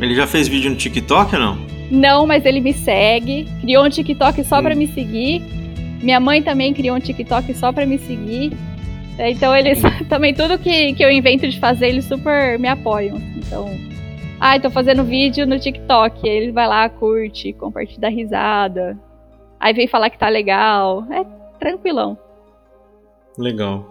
[0.00, 1.58] Ele já fez vídeo no TikTok ou não?
[1.90, 3.46] Não, mas ele me segue.
[3.60, 4.62] Criou um TikTok só hum.
[4.62, 5.42] para me seguir.
[6.02, 8.52] Minha mãe também criou um TikTok só para me seguir.
[9.18, 13.20] Então eles também tudo que, que eu invento de fazer, eles super me apoiam.
[13.36, 13.70] Então,
[14.40, 16.26] ah, tô fazendo vídeo no TikTok.
[16.28, 18.98] Ele vai lá, curte, compartilha da risada.
[19.58, 21.04] Aí vem falar que tá legal.
[21.10, 21.24] É
[21.58, 22.18] tranquilão.
[23.38, 23.86] Legal.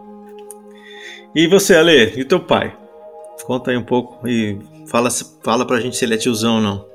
[1.36, 2.20] E você, Ale?
[2.20, 2.76] E teu pai?
[3.46, 5.10] Conta aí um pouco e fala,
[5.44, 6.86] fala pra gente se ele é tiozão ou não.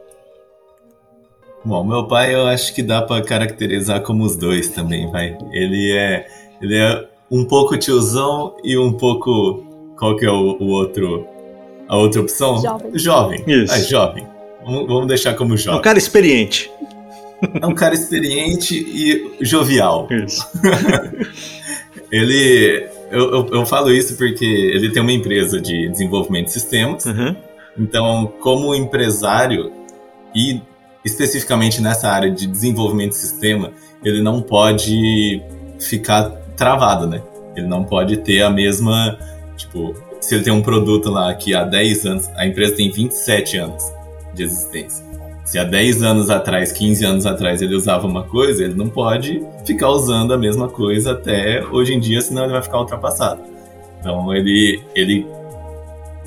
[1.65, 5.37] Bom, meu pai eu acho que dá para caracterizar como os dois também, vai.
[5.53, 6.27] Ele é,
[6.63, 9.67] ele é um pouco tiozão e um pouco.
[9.99, 11.27] Qual que é o, o outro
[11.89, 12.61] a outra opção?
[12.61, 12.91] Jovem.
[12.95, 13.45] Jovem.
[13.47, 13.73] Isso.
[13.73, 14.27] Ah, jovem.
[14.65, 15.77] Vamos deixar como jovem.
[15.77, 16.71] É um cara experiente.
[17.61, 20.07] É um cara experiente e jovial.
[20.11, 20.47] Isso.
[22.13, 22.87] ele.
[23.11, 27.07] Eu, eu, eu, falo isso porque ele tem uma empresa de desenvolvimento de sistemas.
[27.07, 27.35] Uhum.
[27.79, 29.73] Então, como empresário,
[30.35, 30.61] e
[31.05, 33.73] especificamente nessa área de desenvolvimento de sistema,
[34.05, 35.43] ele não pode
[35.81, 37.23] ficar travado, né?
[37.57, 39.19] Ele não pode ter a mesma.
[39.57, 43.57] Tipo, se ele tem um produto lá que há 10 anos, a empresa tem 27
[43.59, 43.83] anos
[44.35, 45.09] de existência.
[45.45, 49.43] Se há 10 anos atrás, 15 anos atrás ele usava uma coisa, ele não pode
[49.65, 53.41] ficar usando a mesma coisa até hoje em dia, senão ele vai ficar ultrapassado.
[53.99, 55.27] Então ele, ele,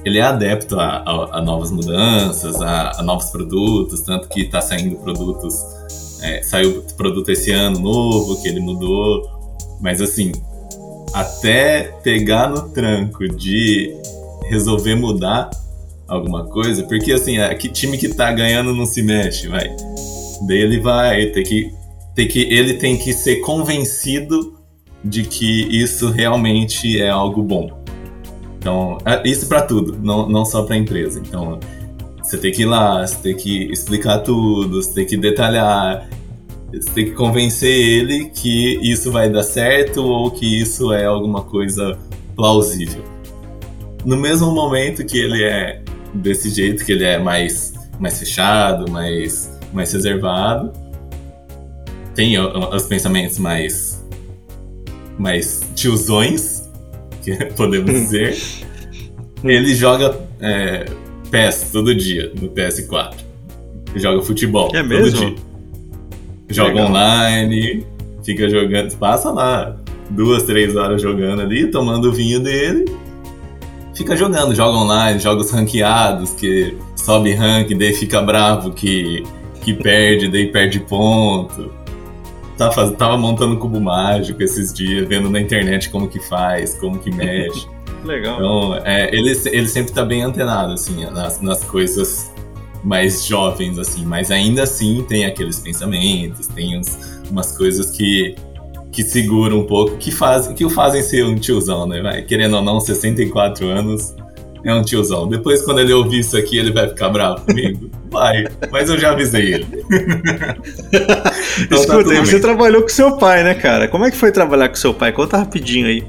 [0.04, 4.60] ele é adepto a, a, a novas mudanças, a, a, novos produtos, tanto que está
[4.60, 5.56] saindo produtos.
[6.24, 9.22] É, saiu produto esse ano novo que ele mudou,
[9.80, 10.32] mas assim,
[11.14, 13.94] até pegar no tranco de
[14.50, 15.50] resolver mudar
[16.08, 19.74] alguma coisa, porque assim, é, que time que tá ganhando não se mexe, vai.
[20.48, 21.72] Daí ele vai ter que,
[22.16, 24.58] ter que ele tem que ser convencido
[25.04, 27.82] de que isso realmente é algo bom.
[28.58, 31.20] Então, é isso para tudo, não, não só para empresa.
[31.20, 31.60] Então,
[32.22, 36.08] você tem que ir lá, você tem que explicar tudo, você tem que detalhar.
[36.74, 41.44] Você tem que convencer ele que isso vai dar certo ou que isso é alguma
[41.44, 41.98] coisa
[42.36, 43.04] plausível.
[44.06, 45.82] No mesmo momento que ele é
[46.14, 50.72] desse jeito, que ele é mais, mais fechado, mais, mais reservado,
[52.16, 54.04] tem os pensamentos mais,
[55.20, 56.70] mais tiozões,
[57.22, 58.38] que podemos dizer.
[59.44, 60.86] ele joga é,
[61.30, 63.16] PES todo dia no PS4.
[63.96, 65.20] Joga futebol é todo mesmo?
[65.32, 65.51] dia
[66.54, 66.88] joga Legal.
[66.88, 67.86] online,
[68.24, 69.76] fica jogando, passa lá
[70.10, 72.86] duas, três horas jogando ali, tomando o vinho dele,
[73.96, 79.24] fica jogando, joga online, joga os ranqueados, que sobe rank, daí fica bravo que,
[79.62, 81.72] que perde, daí perde ponto.
[82.58, 87.00] Tá faz, tava montando cubo mágico esses dias, vendo na internet como que faz, como
[87.00, 87.68] que mexe.
[88.06, 88.36] Legal.
[88.36, 92.31] Então, é, ele, ele sempre tá bem antenado, assim, nas, nas coisas
[92.84, 98.36] mais jovens, assim, mas ainda assim tem aqueles pensamentos, tem uns, umas coisas que,
[98.92, 102.02] que seguram um pouco, que, faz, que o fazem ser um tiozão, né?
[102.02, 104.16] Vai, querendo ou não, 64 anos
[104.64, 105.28] é um tiozão.
[105.28, 107.90] Depois, quando ele ouvir isso aqui, ele vai ficar bravo comigo?
[108.12, 109.66] Vai, mas eu já avisei ele.
[111.62, 113.88] então, Escuta, tá você trabalhou com seu pai, né, cara?
[113.88, 115.14] Como é que foi trabalhar com seu pai?
[115.14, 116.04] Conta rapidinho aí.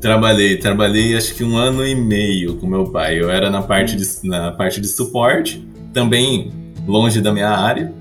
[0.00, 3.20] Trabalhei, trabalhei acho que um ano e meio com meu pai.
[3.20, 6.50] Eu era na parte de, na parte de suporte também
[6.86, 7.92] longe da minha área.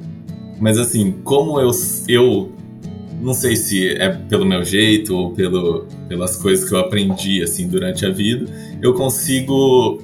[0.59, 1.71] Mas assim, como eu,
[2.07, 2.51] eu
[3.21, 7.67] não sei se é pelo meu jeito ou pelo, pelas coisas que eu aprendi assim
[7.67, 8.45] durante a vida,
[8.81, 10.01] eu consigo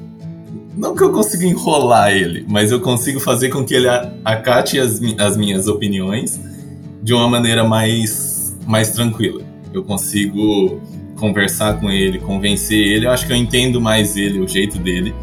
[0.76, 3.88] não que eu consiga enrolar ele, mas eu consigo fazer com que ele
[4.23, 6.39] acate as, as minhas opiniões
[7.02, 9.41] de uma maneira mais mais tranquila.
[9.73, 10.80] Eu consigo
[11.15, 15.15] conversar com ele, convencer ele, eu acho que eu entendo mais ele, o jeito dele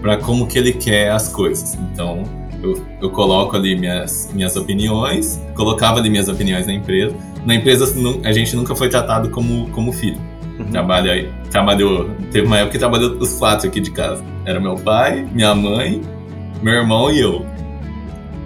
[0.00, 1.74] para como que ele quer as coisas.
[1.92, 2.24] Então,
[2.62, 7.14] eu, eu coloco ali minhas, minhas opiniões, colocava ali minhas opiniões na empresa.
[7.44, 7.86] Na empresa,
[8.24, 10.18] a gente nunca foi tratado como, como filho.
[10.58, 10.66] Uhum.
[10.66, 14.22] Trabalha, trabalhou, teve uma época que trabalhou os quatro aqui de casa.
[14.44, 16.02] Era meu pai, minha mãe,
[16.62, 17.46] meu irmão e eu.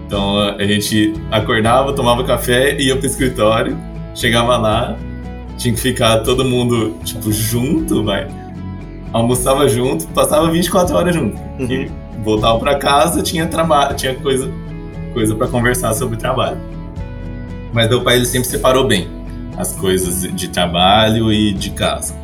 [0.06, 3.76] Então a gente acordava, tomava café, ia pro escritório,
[4.14, 4.96] chegava lá,
[5.56, 8.28] tinha que ficar todo mundo, tipo, junto, vai
[9.14, 11.40] almoçava junto, passava 24 horas junto.
[11.58, 11.88] Uhum.
[12.22, 14.50] voltava para casa, tinha trabalho, tinha coisa,
[15.14, 16.58] coisa para conversar sobre trabalho.
[17.72, 19.08] Mas meu pai ele sempre separou bem
[19.56, 22.14] as coisas de trabalho e de casa.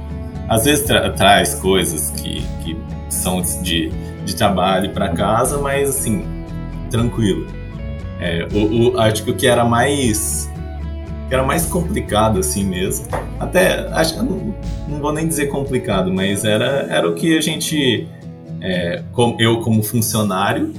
[0.48, 2.76] Às vezes tra traz coisas que, que
[3.08, 6.24] são de, de de trabalho para casa, mas assim,
[6.90, 7.46] tranquilo.
[8.20, 10.50] É, o, o, acho que o que era mais
[11.30, 13.06] que era mais complicado assim mesmo.
[13.38, 14.52] Até acho não,
[14.88, 18.08] não vou nem dizer complicado, mas era, era o que a gente
[18.60, 20.74] é, com, eu como funcionário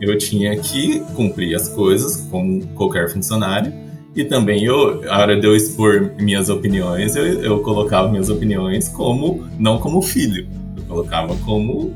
[0.00, 3.72] eu tinha que cumprir as coisas como qualquer funcionário
[4.14, 8.88] e também eu, a hora de eu expor minhas opiniões, eu, eu colocava minhas opiniões
[8.88, 11.92] como não como filho, eu colocava como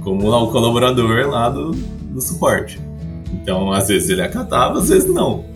[0.00, 2.80] como o colaborador lá do, do suporte.
[3.34, 5.55] Então, às vezes ele acatava, às vezes não.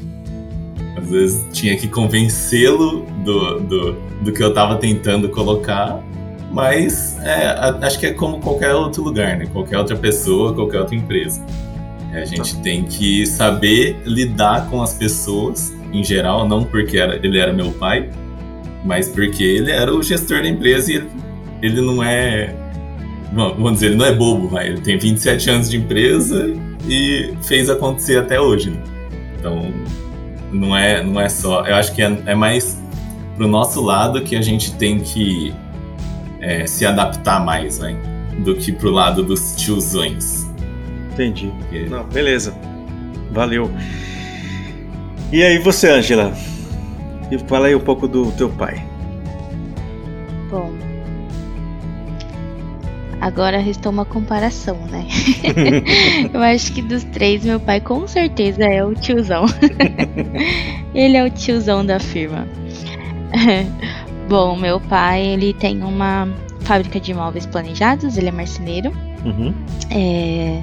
[1.10, 3.92] Às vezes tinha que convencê-lo do, do,
[4.22, 6.00] do que eu estava tentando colocar,
[6.52, 7.48] mas é,
[7.82, 9.46] acho que é como qualquer outro lugar, né?
[9.52, 11.44] Qualquer outra pessoa, qualquer outra empresa.
[12.12, 12.62] A gente tá.
[12.62, 17.72] tem que saber lidar com as pessoas em geral, não porque era, ele era meu
[17.72, 18.08] pai,
[18.84, 21.10] mas porque ele era o gestor da empresa e ele,
[21.60, 22.54] ele não é.
[23.32, 24.68] Vamos dizer, ele não é bobo, vai.
[24.68, 26.52] ele tem 27 anos de empresa
[26.88, 28.70] e fez acontecer até hoje.
[28.70, 28.82] Né?
[29.38, 29.72] Então,
[30.50, 31.64] não é, não é só.
[31.64, 32.80] Eu acho que é, é mais
[33.36, 35.54] pro nosso lado que a gente tem que
[36.40, 37.96] é, se adaptar mais, né?
[38.38, 40.46] Do que pro lado dos tiozões.
[41.12, 41.52] Entendi.
[41.58, 41.86] Porque...
[41.88, 42.54] Não, beleza.
[43.30, 43.70] Valeu.
[45.32, 46.32] E aí você, Angela?
[47.46, 48.84] Fala aí um pouco do teu pai.
[50.50, 50.72] Bom,
[53.20, 55.06] agora restou uma comparação, né?
[56.32, 59.44] Eu acho que dos três, meu pai com certeza é o tiozão.
[60.94, 62.46] ele é o tiozão da firma.
[64.28, 66.28] Bom, meu pai, ele tem uma
[66.60, 68.92] fábrica de imóveis planejados, ele é marceneiro.
[69.24, 69.52] Uhum.
[69.90, 70.62] É,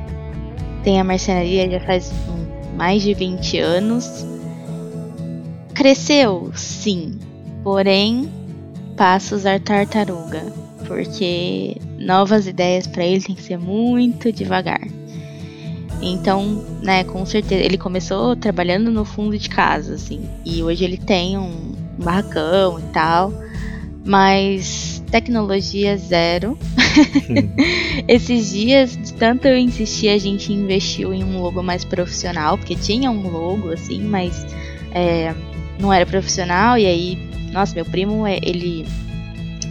[0.83, 2.11] tem a marcenaria já faz
[2.75, 4.25] mais de 20 anos.
[5.73, 7.19] Cresceu, sim,
[7.63, 8.31] porém
[8.95, 10.43] passa a usar tartaruga,
[10.87, 14.79] porque novas ideias para ele tem que ser muito devagar.
[16.01, 20.97] Então, né, com certeza, ele começou trabalhando no fundo de casa, assim, e hoje ele
[20.97, 23.33] tem um barracão e tal,
[24.05, 26.57] mas tecnologia zero.
[28.07, 32.75] Esses dias, de tanto eu insistir, a gente investiu em um logo mais profissional, porque
[32.75, 34.45] tinha um logo, assim, mas
[34.91, 35.35] é,
[35.77, 37.17] não era profissional, e aí,
[37.51, 38.85] nossa, meu primo, é, ele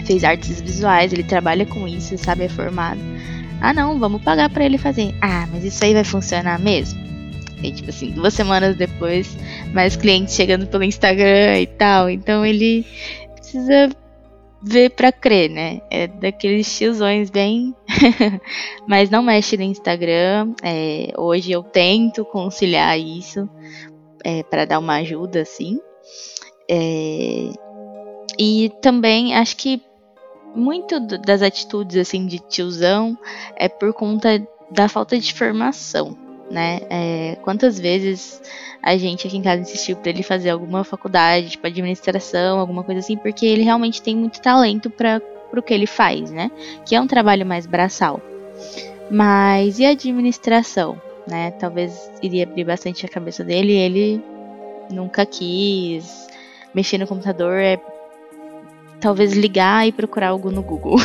[0.06, 3.00] fez artes visuais, ele trabalha com isso, sabe, é formado.
[3.60, 5.14] Ah, não, vamos pagar para ele fazer.
[5.20, 7.06] Ah, mas isso aí vai funcionar mesmo?
[7.62, 9.36] E, tipo assim, duas semanas depois,
[9.72, 12.08] mais clientes chegando pelo Instagram e tal.
[12.10, 12.84] Então ele
[13.34, 13.88] precisa
[14.62, 15.80] ver para crer, né?
[15.90, 17.74] É daqueles tiozões bem.
[18.86, 20.54] mas não mexe no Instagram.
[20.62, 23.48] É, hoje eu tento conciliar isso
[24.22, 25.80] é, para dar uma ajuda, assim.
[26.70, 27.50] É,
[28.38, 29.80] e também acho que
[30.56, 33.16] muito das atitudes assim de tiozão
[33.56, 36.16] é por conta da falta de formação,
[36.50, 36.80] né?
[36.90, 38.40] É, quantas vezes
[38.82, 43.00] a gente aqui em casa insistiu para ele fazer alguma faculdade, tipo administração, alguma coisa
[43.00, 45.20] assim, porque ele realmente tem muito talento para
[45.52, 46.50] o que ele faz, né?
[46.84, 48.20] Que é um trabalho mais braçal.
[49.10, 51.50] Mas e a administração, né?
[51.52, 54.22] Talvez iria abrir bastante a cabeça dele ele
[54.90, 56.26] nunca quis
[56.74, 57.76] mexer no computador é
[59.00, 60.96] talvez ligar e procurar algo no Google.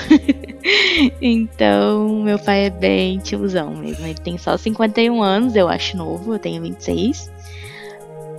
[1.21, 4.06] então, meu pai é bem tiozão mesmo.
[4.06, 7.32] Ele tem só 51 anos, eu acho novo, eu tenho 26.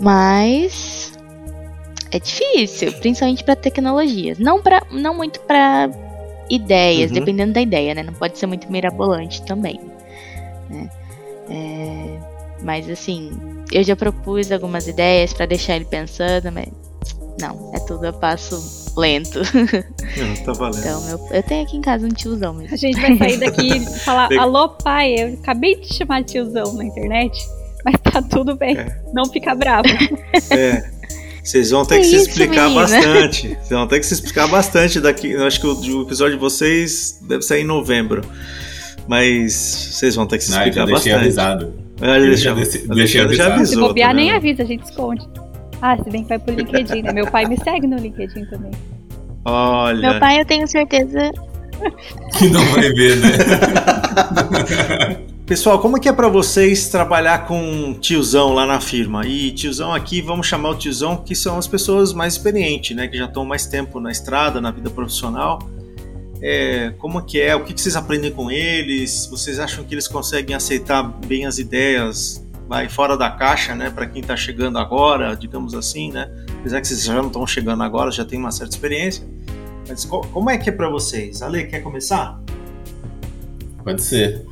[0.00, 1.12] Mas
[2.10, 4.38] é difícil, principalmente para tecnologias.
[4.38, 5.90] Não para não muito para
[6.50, 7.14] ideias, uhum.
[7.14, 8.02] dependendo da ideia, né?
[8.02, 9.80] Não pode ser muito mirabolante também.
[10.68, 10.90] Né?
[11.50, 12.18] É,
[12.62, 13.30] mas assim,
[13.70, 16.68] eu já propus algumas ideias para deixar ele pensando, mas
[17.40, 19.40] não, é tudo a passo lento.
[19.40, 20.78] Não, tá valendo.
[20.78, 22.74] Então, meu, eu tenho aqui em casa um tiozão mesmo.
[22.74, 26.72] A gente vai sair daqui e falar: Alô, pai, eu acabei de chamar de tiozão
[26.74, 27.38] na internet,
[27.84, 28.76] mas tá tudo bem.
[28.76, 29.02] É.
[29.12, 29.88] Não fica bravo.
[30.50, 30.90] É.
[31.42, 32.82] Vocês vão ter que, que se explicar menina?
[32.82, 33.48] bastante.
[33.48, 35.32] Vocês vão ter que se explicar bastante daqui.
[35.32, 38.22] Eu acho que o, o episódio de vocês deve sair em novembro.
[39.08, 41.14] Mas vocês vão ter que se explicar Não, bastante.
[41.16, 41.74] Avisado.
[42.00, 43.50] Eu deixei, deixei, deixei avisado.
[43.50, 45.26] Já avisou, se bobear, nem avisa, a gente esconde.
[45.82, 47.12] Ah, se bem que vai pro LinkedIn, né?
[47.12, 48.70] Meu pai me segue no LinkedIn também.
[49.44, 50.10] Olha.
[50.10, 51.32] Meu pai, eu tenho certeza.
[52.38, 53.28] Que não vai ver, né?
[55.44, 59.26] Pessoal, como é que é para vocês trabalhar com tiozão lá na firma?
[59.26, 63.08] E tiozão aqui, vamos chamar o tiozão, que são as pessoas mais experientes, né?
[63.08, 65.58] Que já estão mais tempo na estrada, na vida profissional.
[66.40, 67.56] É, como é que é?
[67.56, 69.26] O que vocês aprendem com eles?
[69.26, 74.06] Vocês acham que eles conseguem aceitar bem as ideias vai fora da caixa, né, para
[74.06, 76.30] quem está chegando agora, digamos assim, né?
[76.60, 79.24] Apesar que vocês já não estão chegando agora, já tem uma certa experiência.
[79.88, 81.42] Mas como é que é para vocês?
[81.42, 82.40] Ale, quer começar?
[83.84, 84.46] Pode ser.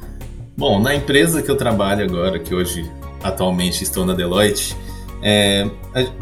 [0.57, 2.91] Bom, na empresa que eu trabalho agora, que hoje
[3.23, 4.77] atualmente estou na Deloitte,
[5.23, 5.71] é,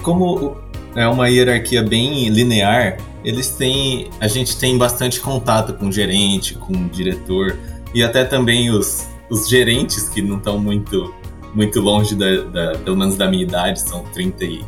[0.03, 0.57] como
[0.95, 6.55] é uma hierarquia bem linear, eles têm, a gente tem bastante contato com o gerente,
[6.55, 7.59] com o diretor
[7.95, 11.15] e até também os, os gerentes que não estão muito
[11.55, 14.65] muito longe da, da, pelo menos da minha idade, são 30 e,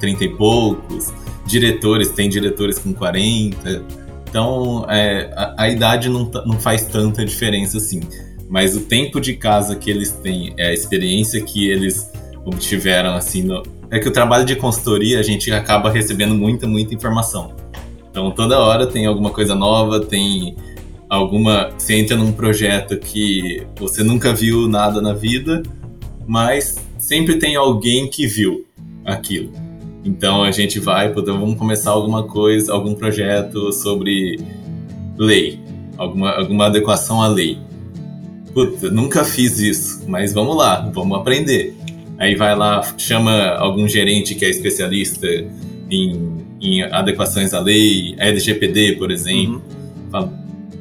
[0.00, 1.12] 30 e poucos.
[1.46, 3.84] Diretores, tem diretores com 40.
[4.28, 8.00] Então, é, a, a, idade não, não faz tanta diferença assim.
[8.48, 12.10] Mas o tempo de casa que eles têm, é a experiência que eles
[12.44, 16.94] obtiveram, assim, no, é que o trabalho de consultoria a gente acaba recebendo muita, muita
[16.94, 17.54] informação.
[18.10, 20.56] Então toda hora tem alguma coisa nova, tem
[21.08, 21.70] alguma.
[21.76, 25.62] Você entra num projeto que você nunca viu nada na vida,
[26.26, 28.66] mas sempre tem alguém que viu
[29.04, 29.52] aquilo.
[30.04, 34.38] Então a gente vai, vamos começar alguma coisa, algum projeto sobre
[35.18, 35.60] lei,
[35.96, 37.58] alguma, alguma adequação à lei.
[38.52, 41.74] Puta, nunca fiz isso, mas vamos lá, vamos aprender.
[42.18, 45.26] Aí vai lá, chama algum gerente que é especialista
[45.90, 50.10] em, em adequações à lei, LGPD, por exemplo, uhum.
[50.10, 50.32] fala,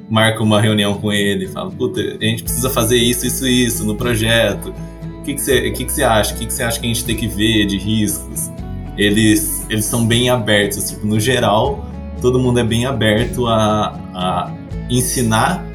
[0.09, 3.95] marca uma reunião com ele, fala, puta, a gente precisa fazer isso, isso, isso no
[3.95, 4.73] projeto.
[5.25, 6.35] O que você que que que acha?
[6.35, 8.51] O que você acha que a gente tem que ver de riscos?
[8.95, 11.83] Eles, eles são bem abertos, tipo, no geral,
[12.21, 14.53] todo mundo é bem aberto a, a
[14.87, 15.65] ensinar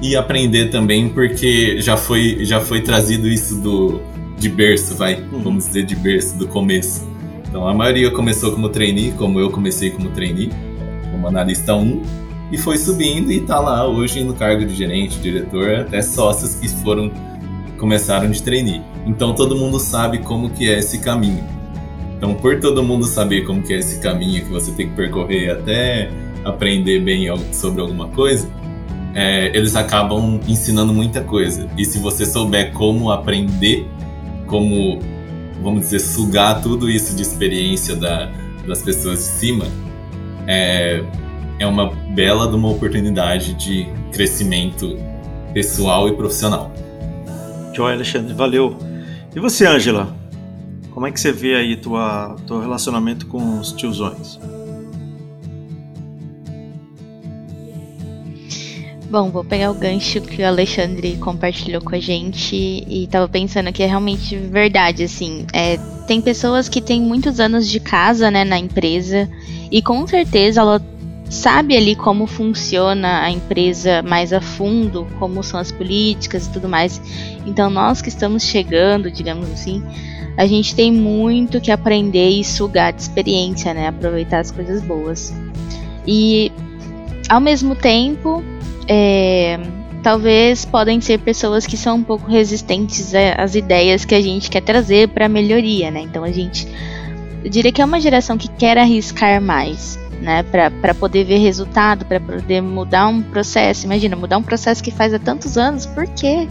[0.00, 4.00] e aprender também, porque já foi, já foi trazido isso do
[4.38, 5.42] de berço, vai, uhum.
[5.42, 7.06] vamos dizer de berço, do começo.
[7.46, 10.50] Então a maioria começou como trainee, como eu comecei como trainee,
[11.12, 12.02] como analista 1,
[12.50, 16.66] e foi subindo e está lá hoje no cargo de gerente, diretor, até sócios que
[16.66, 17.12] foram
[17.80, 18.82] começaram de trainee.
[19.06, 21.42] Então todo mundo sabe como que é esse caminho.
[22.16, 25.50] Então por todo mundo saber como que é esse caminho que você tem que percorrer
[25.50, 26.10] até
[26.44, 28.48] aprender bem sobre alguma coisa,
[29.14, 31.66] é, eles acabam ensinando muita coisa.
[31.76, 33.88] E se você souber como aprender
[34.46, 34.98] como,
[35.62, 38.30] vamos dizer, sugar tudo isso de experiência da,
[38.66, 39.66] das pessoas de cima,
[40.46, 41.02] é,
[41.58, 44.98] é uma bela de uma oportunidade de crescimento
[45.54, 46.72] pessoal e profissional.
[47.72, 48.76] Joia, Alexandre, valeu.
[49.34, 50.14] E você, Ângela?
[50.90, 54.38] Como é que você vê aí tua teu relacionamento com os tiozões?
[59.10, 63.72] Bom, vou pegar o gancho que o Alexandre compartilhou com a gente e tava pensando
[63.72, 65.46] que é realmente verdade, assim.
[65.52, 69.28] É, tem pessoas que têm muitos anos de casa, né, na empresa
[69.68, 70.80] e com certeza ela
[71.30, 76.68] sabe ali como funciona a empresa mais a fundo, como são as políticas e tudo
[76.68, 77.00] mais.
[77.46, 79.82] Então, nós que estamos chegando, digamos assim,
[80.36, 83.86] a gente tem muito que aprender e sugar de experiência, né?
[83.86, 85.32] Aproveitar as coisas boas.
[86.06, 86.50] E
[87.28, 88.42] ao mesmo tempo,
[88.88, 89.60] é,
[90.02, 94.62] talvez podem ser pessoas que são um pouco resistentes às ideias que a gente quer
[94.62, 96.00] trazer para melhoria, né?
[96.00, 96.66] Então a gente,
[97.44, 100.42] eu diria que é uma geração que quer arriscar mais, né?
[100.42, 103.86] Para poder ver resultado, para poder mudar um processo.
[103.86, 106.48] Imagina, mudar um processo que faz há tantos anos, por quê?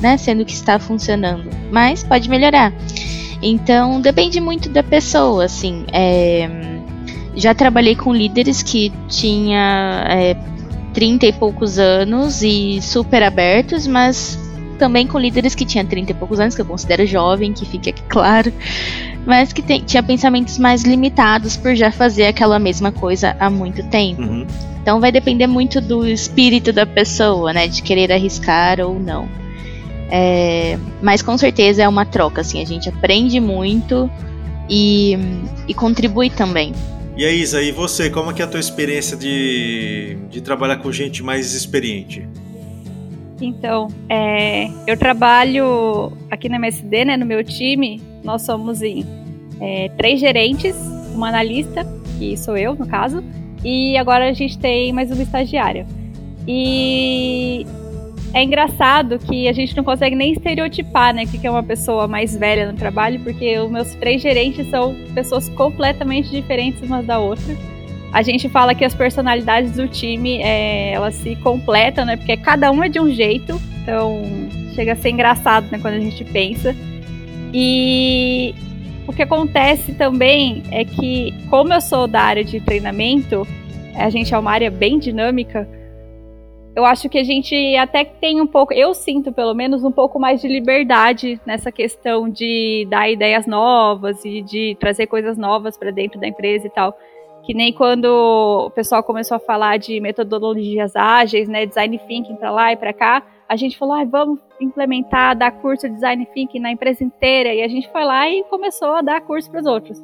[0.00, 0.16] Né?
[0.16, 2.72] Sendo que está funcionando, mas pode melhorar.
[3.42, 5.84] Então depende muito da pessoa, assim.
[5.92, 6.48] É,
[7.34, 10.36] já trabalhei com líderes que tinha é,
[10.92, 14.38] 30 e poucos anos e super abertos, mas
[14.78, 18.02] também com líderes que tinham 30 e poucos anos, que eu considero jovem, que aqui
[18.08, 18.52] claro,
[19.26, 23.82] mas que tem, tinha pensamentos mais limitados por já fazer aquela mesma coisa há muito
[23.84, 24.22] tempo.
[24.22, 24.46] Uhum.
[24.82, 29.28] Então vai depender muito do espírito da pessoa, né, de querer arriscar ou não.
[30.10, 34.10] É, mas com certeza é uma troca, assim, a gente aprende muito
[34.68, 35.16] e,
[35.68, 36.72] e contribui também.
[37.16, 40.78] E aí, Isa, e você, como é que é a tua experiência de, de trabalhar
[40.78, 42.26] com gente mais experiente?
[43.40, 48.00] Então, é, eu trabalho aqui na MSD, né, no meu time,
[48.30, 49.04] nós somos em
[49.60, 50.76] é, três gerentes,
[51.14, 51.84] uma analista,
[52.16, 53.24] que sou eu, no caso,
[53.64, 55.84] e agora a gente tem mais uma estagiária.
[56.46, 57.66] E
[58.32, 62.06] é engraçado que a gente não consegue nem estereotipar, né, o que é uma pessoa
[62.06, 67.18] mais velha no trabalho, porque os meus três gerentes são pessoas completamente diferentes umas da
[67.18, 67.56] outra.
[68.12, 72.70] A gente fala que as personalidades do time, é, elas se completam, né, porque cada
[72.70, 74.22] um é de um jeito, então
[74.76, 76.76] chega a ser engraçado, né, quando a gente pensa.
[77.52, 78.54] E
[79.06, 83.46] o que acontece também é que, como eu sou da área de treinamento,
[83.96, 85.68] a gente é uma área bem dinâmica,
[86.74, 90.20] eu acho que a gente até tem um pouco, eu sinto pelo menos um pouco
[90.20, 95.90] mais de liberdade nessa questão de dar ideias novas e de trazer coisas novas para
[95.90, 96.96] dentro da empresa e tal.
[97.42, 98.04] Que nem quando
[98.66, 102.92] o pessoal começou a falar de metodologias ágeis, né, design thinking para lá e para
[102.92, 107.52] cá, a gente falou, ah, vamos implementar, dar curso de design thinking na empresa inteira,
[107.52, 110.00] e a gente foi lá e começou a dar curso para os outros.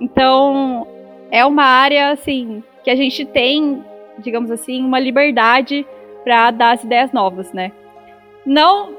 [0.00, 0.86] Então,
[1.30, 3.84] é uma área assim que a gente tem,
[4.18, 5.86] digamos assim, uma liberdade
[6.24, 7.72] para dar as ideias novas, né?
[8.46, 8.96] Não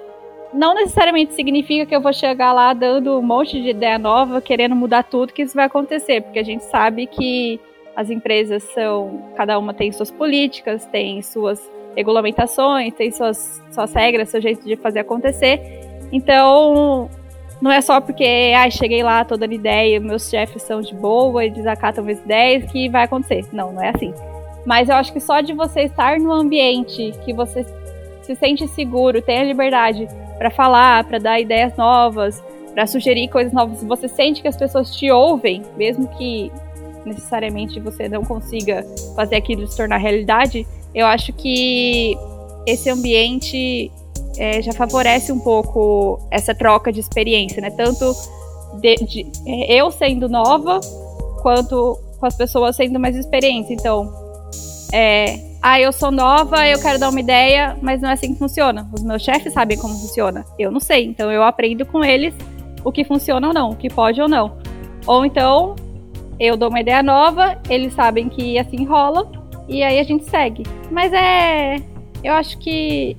[0.53, 4.75] não necessariamente significa que eu vou chegar lá dando um monte de ideia nova, querendo
[4.75, 7.59] mudar tudo, que isso vai acontecer, porque a gente sabe que
[7.95, 11.59] as empresas são, cada uma tem suas políticas, tem suas
[11.95, 15.59] regulamentações, tem suas, suas regras, seu jeito de fazer acontecer.
[16.11, 17.09] Então,
[17.61, 21.43] não é só porque, ah, cheguei lá, tô dando ideia, meus chefes são de boa,
[21.43, 23.45] eles acatam minhas ideias, que vai acontecer.
[23.51, 24.13] Não, não é assim.
[24.65, 27.65] Mas eu acho que só de você estar no ambiente que você
[28.23, 32.41] se sente seguro, tem a liberdade para falar, para dar ideias novas,
[32.73, 36.51] para sugerir coisas novas, você sente que as pessoas te ouvem, mesmo que
[37.05, 38.85] necessariamente você não consiga
[39.15, 42.17] fazer aquilo se tornar realidade, eu acho que
[42.65, 43.91] esse ambiente
[44.37, 47.69] é, já favorece um pouco essa troca de experiência, né?
[47.71, 48.15] Tanto
[48.79, 50.79] de, de, é, eu sendo nova,
[51.41, 53.71] quanto com as pessoas sendo mais experientes.
[53.71, 54.11] Então,
[54.93, 58.39] é, ah, eu sou nova, eu quero dar uma ideia, mas não é assim que
[58.39, 58.89] funciona.
[58.93, 60.45] Os meus chefes sabem como funciona.
[60.57, 62.33] Eu não sei, então eu aprendo com eles
[62.83, 64.57] o que funciona ou não, o que pode ou não.
[65.05, 65.75] Ou então,
[66.39, 69.29] eu dou uma ideia nova, eles sabem que assim rola,
[69.69, 70.63] e aí a gente segue.
[70.91, 71.77] Mas é.
[72.23, 73.15] Eu acho que,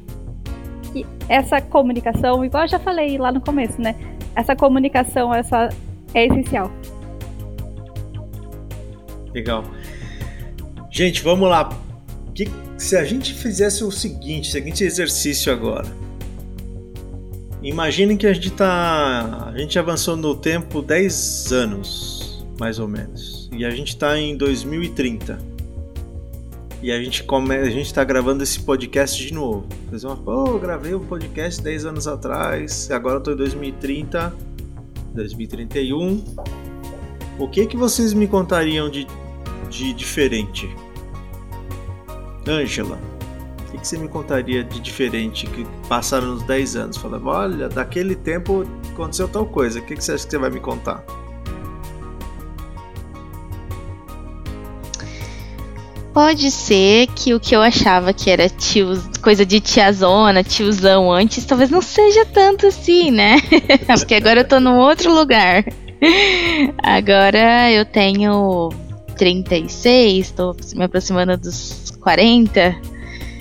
[0.92, 3.94] que essa comunicação, igual eu já falei lá no começo, né?
[4.34, 5.70] Essa comunicação essa
[6.12, 6.70] é essencial.
[9.32, 9.64] Legal.
[10.90, 11.70] Gente, vamos lá.
[12.34, 15.86] Que, se a gente fizesse o seguinte, o seguinte exercício agora.
[17.62, 19.52] Imaginem que a gente tá.
[19.54, 23.48] A gente avançou no tempo 10 anos, mais ou menos.
[23.52, 25.59] E a gente está em 2030
[26.82, 27.54] e a gente come...
[27.54, 29.66] a gente tá gravando esse podcast de novo.
[29.88, 34.34] Vocês vão falar, pô, gravei um podcast 10 anos atrás, agora eu tô em 2030,
[35.14, 36.24] 2031.
[37.38, 39.06] O que que vocês me contariam de,
[39.68, 40.68] de diferente?
[42.46, 42.98] Ângela,
[43.60, 46.96] o que, que você me contaria de diferente que passaram nos 10 anos?
[46.96, 50.50] Falava, olha, daquele tempo aconteceu tal coisa, o que, que você acha que você vai
[50.50, 51.04] me contar?
[56.20, 58.88] Pode ser que o que eu achava que era tio,
[59.22, 63.36] coisa de tiazona, tiozão antes, talvez não seja tanto assim, né?
[63.88, 65.64] Porque agora eu tô num outro lugar.
[66.82, 68.68] Agora eu tenho
[69.16, 72.76] 36, tô me aproximando dos 40.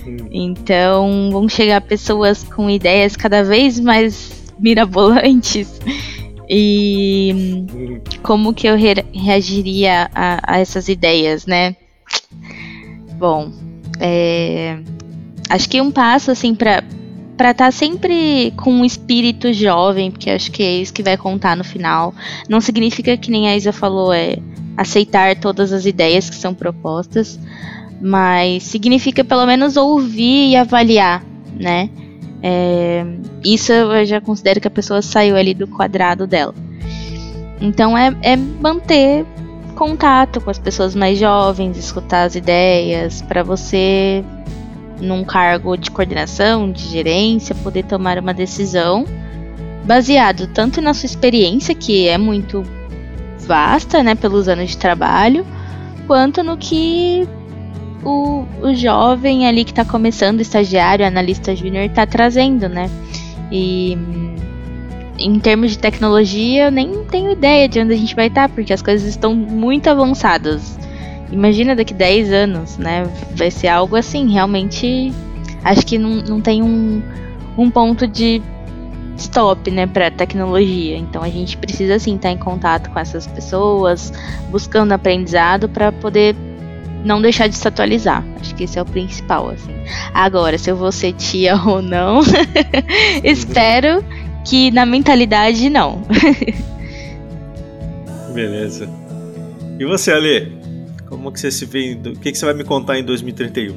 [0.06, 0.16] Hum.
[0.30, 5.78] Então vão chegar pessoas com ideias cada vez mais mirabolantes.
[6.48, 8.00] E hum.
[8.22, 11.76] como que eu re reagiria a, a essas ideias, né?
[13.20, 13.52] Bom,
[14.00, 14.78] é,
[15.50, 16.82] acho que um passo assim para
[17.36, 21.16] para estar tá sempre com um espírito jovem, porque acho que é isso que vai
[21.16, 22.14] contar no final.
[22.48, 24.38] Não significa que nem a Isa falou é
[24.76, 27.38] aceitar todas as ideias que são propostas,
[28.00, 31.22] mas significa pelo menos ouvir e avaliar,
[31.58, 31.90] né?
[32.42, 33.04] É,
[33.44, 36.54] isso eu já considero que a pessoa saiu ali do quadrado dela.
[37.60, 39.26] Então é, é manter
[39.80, 44.22] contato com as pessoas mais jovens, escutar as ideias, para você,
[45.00, 49.06] num cargo de coordenação, de gerência, poder tomar uma decisão
[49.86, 52.62] baseado tanto na sua experiência, que é muito
[53.38, 55.46] vasta, né, pelos anos de trabalho,
[56.06, 57.26] quanto no que
[58.04, 62.90] o, o jovem ali que está começando, estagiário, analista júnior, está trazendo, né?
[63.50, 63.96] E
[65.20, 68.54] em termos de tecnologia, eu nem tenho ideia de onde a gente vai estar, tá,
[68.54, 70.78] porque as coisas estão muito avançadas.
[71.30, 73.04] Imagina daqui 10 anos, né?
[73.36, 75.12] Vai ser algo assim, realmente.
[75.62, 77.02] Acho que não, não tem um,
[77.56, 78.42] um ponto de
[79.16, 80.96] stop, né, para tecnologia.
[80.96, 84.12] Então a gente precisa sim estar em contato com essas pessoas,
[84.50, 86.34] buscando aprendizado para poder
[87.04, 88.24] não deixar de se atualizar.
[88.40, 89.74] Acho que esse é o principal, assim.
[90.12, 92.20] Agora, se eu vou ser tia ou não,
[93.22, 94.02] espero
[94.44, 96.02] que na mentalidade não.
[98.32, 98.88] Beleza.
[99.78, 100.52] E você, Ale?
[101.08, 101.98] Como que você se vê?
[102.06, 103.74] O que, que você vai me contar em 2031?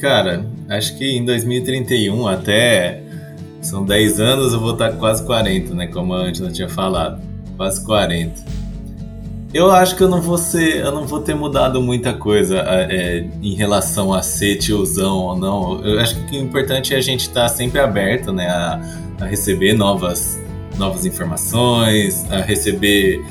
[0.00, 3.02] Cara, acho que em 2031 até
[3.62, 5.86] são 10 anos, eu vou estar quase 40, né?
[5.86, 7.20] Como a Angela tinha falado.
[7.56, 8.55] Quase 40.
[9.54, 13.24] Eu acho que eu não vou ser, eu não vou ter mudado muita coisa é,
[13.42, 15.84] em relação a ser tiozão ou não.
[15.84, 18.80] Eu acho que o importante é a gente estar tá sempre aberto, né, a,
[19.20, 20.38] a, receber novas,
[20.76, 23.24] novas informações, a receber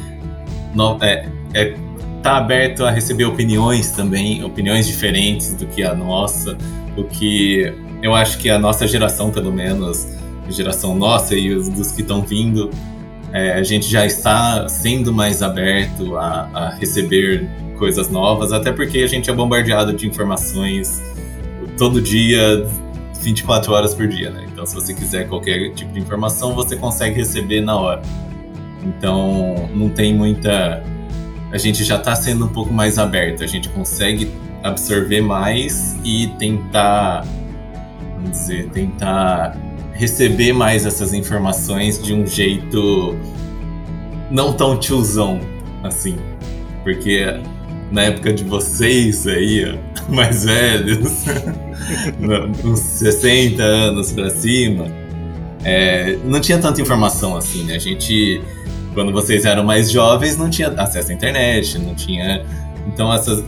[0.74, 1.76] no, é, é,
[2.24, 6.58] tá aberto a receber opiniões também, opiniões diferentes do que a nossa,
[6.98, 10.08] o que eu acho que a nossa geração, pelo menos,
[10.48, 12.70] a geração nossa e os dos que estão vindo,
[13.34, 19.00] é, a gente já está sendo mais aberto a, a receber coisas novas, até porque
[19.00, 21.02] a gente é bombardeado de informações
[21.78, 22.66] todo dia,
[23.22, 24.46] 24 horas por dia, né?
[24.52, 28.02] Então, se você quiser qualquer tipo de informação, você consegue receber na hora.
[28.84, 30.84] Então, não tem muita.
[31.52, 34.32] A gente já está sendo um pouco mais aberto, a gente consegue
[34.64, 37.26] absorver mais e tentar,
[38.16, 39.58] vamos dizer, tentar
[39.96, 43.18] receber mais essas informações de um jeito
[44.30, 45.40] não tão tiozão
[45.84, 46.18] assim.
[46.84, 47.26] Porque
[47.92, 49.80] na época de vocês aí,
[50.10, 51.26] mais velhos,
[52.64, 54.88] uns 60 anos pra cima,
[55.64, 57.76] é, não tinha tanta informação assim, né?
[57.76, 58.42] A gente,
[58.94, 62.46] quando vocês eram mais jovens, não tinha acesso à internet, não tinha.
[62.88, 63.44] Então, essas,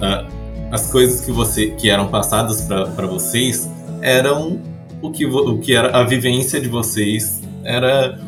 [0.71, 3.69] as coisas que, você, que eram passadas para vocês
[4.01, 4.59] eram
[5.01, 8.19] o que, o que era a vivência de vocês, era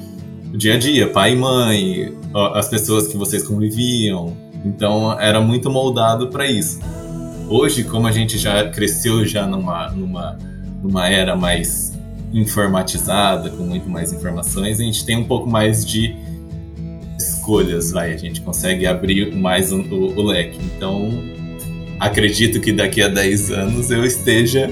[0.53, 2.13] o dia a dia, pai e mãe,
[2.53, 6.79] as pessoas que vocês conviviam, então era muito moldado para isso.
[7.47, 10.37] Hoje, como a gente já cresceu já numa, numa,
[10.83, 11.97] numa era mais
[12.31, 16.15] informatizada, com muito mais informações, a gente tem um pouco mais de
[17.17, 20.59] escolhas, vai, a gente consegue abrir mais o, o, leque.
[20.75, 21.09] Então,
[21.99, 24.69] acredito que daqui a 10 anos eu esteja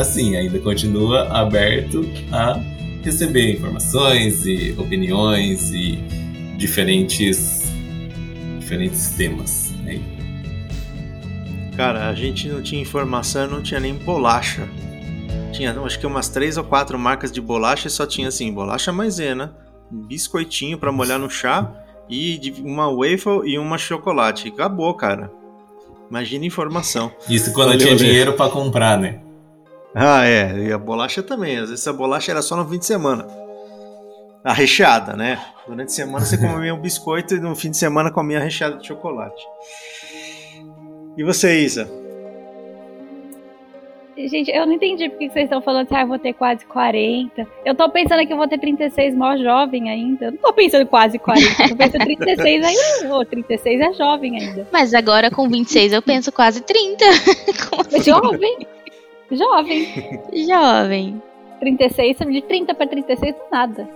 [0.00, 2.60] assim, ainda continua aberto a
[3.02, 5.96] receber informações e opiniões e
[6.56, 7.68] diferentes
[8.58, 9.72] diferentes temas.
[9.82, 10.00] Né?
[11.76, 14.68] Cara, a gente não tinha informação, não tinha nem bolacha.
[15.52, 18.92] Tinha, acho que umas três ou quatro marcas de bolacha e só tinha assim, bolacha
[18.92, 19.56] maisena,
[19.90, 21.72] biscoitinho para molhar no chá
[22.10, 24.48] e uma waffle e uma chocolate.
[24.48, 25.30] Acabou, cara.
[26.10, 27.12] Imagina informação.
[27.28, 29.20] Isso quando Valeu, tinha dinheiro para comprar, né?
[29.94, 30.58] Ah, é.
[30.58, 31.58] E a bolacha também.
[31.58, 33.26] Às vezes a bolacha era só no fim de semana.
[34.44, 35.38] A recheada, né?
[35.66, 38.76] Durante a semana você comia um biscoito e no fim de semana comia a recheada
[38.76, 39.42] de chocolate.
[41.16, 41.90] E você, Isa?
[44.26, 47.46] Gente, eu não entendi porque vocês estão falando que ah, eu vou ter quase 40.
[47.64, 50.26] Eu tô pensando que eu vou ter 36 mó jovem ainda.
[50.26, 51.62] Eu não tô pensando quase 40.
[51.62, 53.14] Eu tô pensando 36 ainda.
[53.14, 54.66] Oh, 36 é jovem ainda.
[54.72, 57.04] Mas agora com 26 eu penso quase 30.
[57.94, 58.02] Assim?
[58.02, 58.66] Jovem?
[59.30, 59.88] Jovem.
[60.48, 61.22] Jovem.
[61.60, 63.88] 36, de 30 para 36, nada.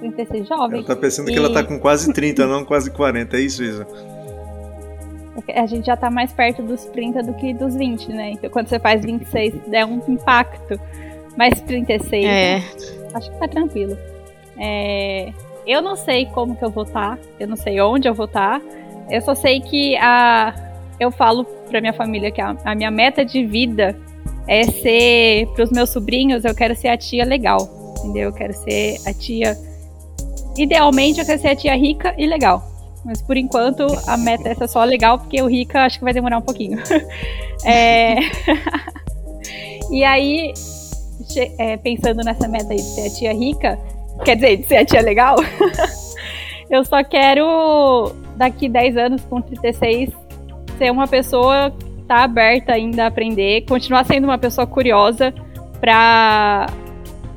[0.00, 0.78] 36 jovem.
[0.78, 1.32] Ela tá pensando e...
[1.32, 3.86] que ela tá com quase 30, não quase 40, é isso, Isa?
[5.48, 8.30] É a gente já tá mais perto dos 30 do que dos 20, né?
[8.32, 10.78] Então quando você faz 26, é um impacto.
[11.36, 12.28] Mas 36, é.
[12.28, 12.64] Né?
[13.14, 13.96] acho que tá tranquilo.
[14.58, 15.32] É...
[15.66, 18.26] Eu não sei como que eu vou estar, tá, eu não sei onde eu vou
[18.26, 18.60] estar.
[18.60, 18.66] Tá.
[19.10, 20.54] Eu só sei que a...
[21.00, 23.96] eu falo pra minha família que a, a minha meta de vida
[24.46, 28.24] é ser, para os meus sobrinhos, eu quero ser a tia legal, entendeu?
[28.24, 29.56] Eu quero ser a tia.
[30.56, 32.70] Idealmente, eu quero ser a tia rica e legal.
[33.04, 36.12] Mas por enquanto, a meta é essa só legal, porque o rica acho que vai
[36.12, 36.78] demorar um pouquinho.
[37.64, 38.16] é...
[39.90, 40.52] e aí,
[41.58, 43.78] é, pensando nessa meta aí de ser a tia rica,
[44.24, 45.36] quer dizer, de ser a tia legal,
[46.70, 50.10] eu só quero, daqui 10 anos, com 36,
[50.78, 51.74] ser uma pessoa
[52.12, 55.32] tá aberta ainda a aprender, continuar sendo uma pessoa curiosa
[55.80, 56.66] para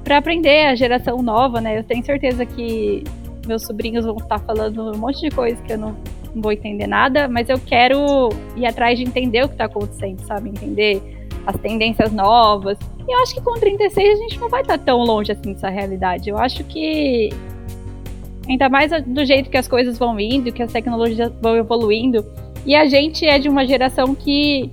[0.04, 1.80] para aprender a geração nova, né?
[1.80, 3.04] Eu tenho certeza que
[3.48, 5.96] meus sobrinhos vão estar falando um monte de coisa que eu não,
[6.36, 10.20] não vou entender nada, mas eu quero ir atrás de entender o que está acontecendo,
[10.28, 10.50] sabe?
[10.50, 11.02] Entender
[11.48, 12.78] as tendências novas.
[13.08, 15.70] E eu acho que com 36 a gente não vai estar tão longe assim dessa
[15.70, 16.30] realidade.
[16.30, 17.30] Eu acho que
[18.48, 22.24] ainda mais do jeito que as coisas vão indo, que as tecnologias vão evoluindo,
[22.66, 24.72] e a gente é de uma geração que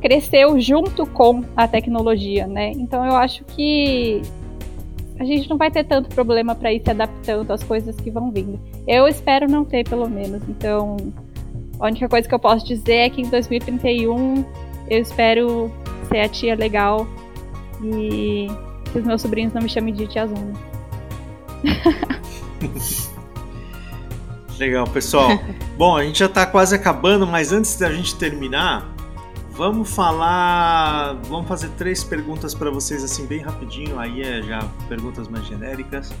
[0.00, 2.72] cresceu junto com a tecnologia, né?
[2.72, 4.22] Então eu acho que
[5.18, 8.30] a gente não vai ter tanto problema para ir se adaptando às coisas que vão
[8.30, 8.58] vindo.
[8.88, 10.42] Eu espero não ter, pelo menos.
[10.48, 10.96] Então,
[11.78, 14.42] a única coisa que eu posso dizer é que em 2031
[14.88, 15.70] eu espero
[16.08, 17.06] ser a tia legal
[17.84, 18.46] e
[18.90, 20.54] que os meus sobrinhos não me chamem de tia Zona.
[24.60, 25.30] Legal, pessoal.
[25.78, 28.86] Bom, a gente já está quase acabando, mas antes da gente terminar,
[29.52, 31.14] vamos falar.
[31.30, 33.98] Vamos fazer três perguntas para vocês, assim, bem rapidinho.
[33.98, 36.12] Aí é já perguntas mais genéricas.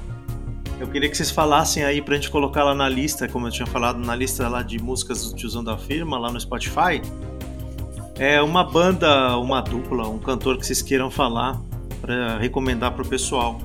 [0.80, 3.66] Eu queria que vocês falassem aí pra gente colocar lá na lista, como eu tinha
[3.66, 7.02] falado, na lista lá de músicas do Tiozão da Firma, lá no Spotify.
[8.14, 11.60] É uma banda, uma dupla, um cantor que vocês queiram falar
[12.00, 13.60] para recomendar pro pessoal.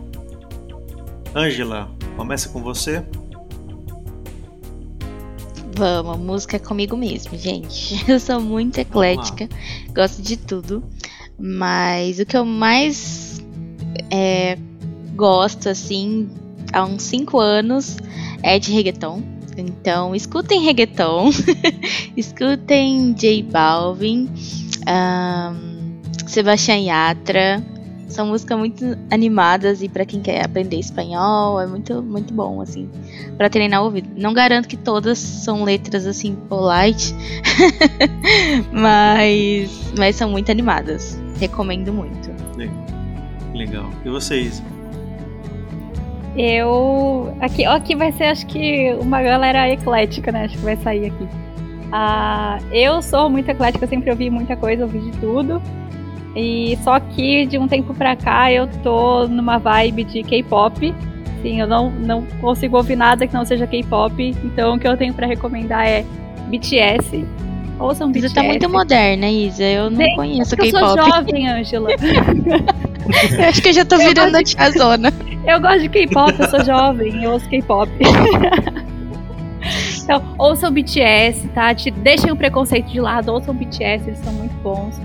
[1.34, 3.02] Ângela, começa com você.
[5.78, 8.02] Vamos, música é comigo mesmo, gente.
[8.10, 9.50] Eu sou muito eclética,
[9.94, 10.82] gosto de tudo.
[11.38, 13.44] Mas o que eu mais
[14.10, 14.58] é,
[15.16, 16.30] gosto, assim,
[16.72, 17.98] há uns 5 anos
[18.42, 19.22] é de reggaeton.
[19.58, 21.30] Então, escutem reggaeton,
[22.16, 24.30] escutem J Balvin,
[24.88, 27.62] um, Sebastião Yatra,
[28.08, 32.90] são músicas muito animadas e para quem quer aprender espanhol é muito muito bom assim
[33.38, 34.10] para treinar o ouvido.
[34.16, 37.16] Não garanto que todas são letras assim polite,
[38.72, 41.20] mas mas são muito animadas.
[41.40, 42.30] Recomendo muito.
[43.54, 43.90] Legal.
[44.04, 44.62] E vocês?
[46.38, 50.46] Eu aqui aqui vai ser acho que uma galera eclética, né?
[50.46, 51.28] Acho que vai sair aqui.
[51.92, 55.62] Ah, eu sou muito eclética, sempre ouvi muita coisa, ouvi de tudo.
[56.36, 60.94] E só que de um tempo pra cá eu tô numa vibe de K-pop.
[61.42, 64.36] Sim, eu não, não consigo ouvir nada que não seja K-pop.
[64.44, 66.06] Então o que eu tenho para recomendar é
[66.48, 67.26] BTS.
[67.80, 68.30] Ouçam BTS.
[68.30, 69.64] Você tá muito moderna, Isa.
[69.64, 70.84] Eu não Bem, conheço K-pop.
[70.84, 71.90] Eu sou jovem, Angela.
[73.38, 75.14] eu acho que eu já tô virando a tiazona.
[75.46, 77.90] Eu gosto de K-pop, eu sou jovem, eu ouço K-pop.
[80.04, 81.72] então, ouçam BTS, tá?
[81.98, 85.00] Deixem o preconceito de lado, ouçam BTS, eles são muito bons.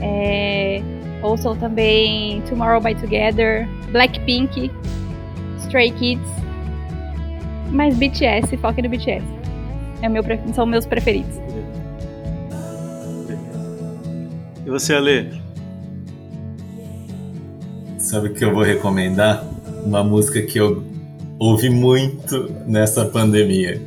[0.00, 0.82] É,
[1.22, 4.70] ouçam também Tomorrow by Together, Blackpink,
[5.60, 6.28] Stray Kids.
[7.70, 9.24] Mas BTS, foque no BTS.
[10.02, 10.22] É meu,
[10.54, 11.36] são meus preferidos.
[14.64, 15.30] E você, Ale?
[17.98, 19.44] Sabe o que eu vou recomendar?
[19.84, 20.84] Uma música que eu
[21.38, 23.80] ouvi muito nessa pandemia.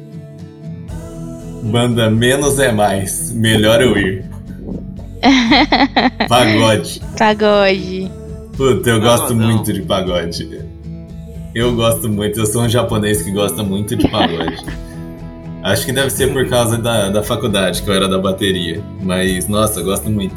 [1.64, 4.37] Banda Menos é Mais, Melhor Eu Ir.
[6.28, 7.02] pagode.
[7.18, 8.12] Pagode.
[8.56, 9.56] Puta, eu gosto não, não.
[9.56, 10.66] muito de pagode.
[11.54, 14.64] Eu gosto muito, eu sou um japonês que gosta muito de pagode.
[15.64, 18.82] Acho que deve ser por causa da, da faculdade, que eu era da bateria.
[19.02, 20.36] Mas, nossa, eu gosto muito.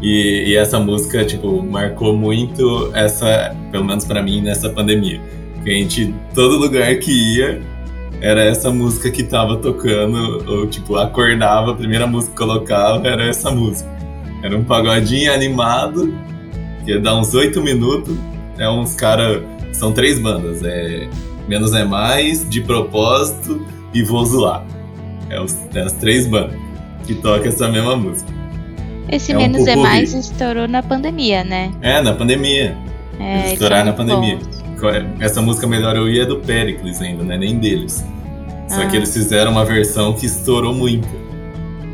[0.00, 5.20] E, e essa música, tipo, marcou muito essa, pelo menos para mim, nessa pandemia.
[5.64, 7.60] Que a gente, todo lugar que ia,
[8.20, 13.24] era essa música que tava tocando, ou tipo, acordava, a primeira música que colocava era
[13.28, 13.95] essa música.
[14.42, 16.14] Era um pagodinho animado,
[16.84, 18.16] que dar uns oito minutos.
[18.58, 19.42] É uns cara.
[19.72, 20.62] São três bandas.
[20.62, 21.08] É
[21.48, 23.64] Menos é Mais, De Propósito
[23.94, 24.64] e Vou Zoar.
[25.30, 26.58] É, os, é as três bandas
[27.06, 28.30] que tocam essa mesma música.
[29.08, 31.72] Esse é Menos um é Mais estourou na pandemia, né?
[31.80, 32.76] É, na pandemia.
[33.20, 34.38] É, estourar na pandemia.
[34.38, 34.56] Bom.
[35.20, 38.04] Essa música Melhor Eu Ia é do Pericles ainda, não é nem deles.
[38.68, 38.86] Só ah.
[38.86, 41.08] que eles fizeram uma versão que estourou muito.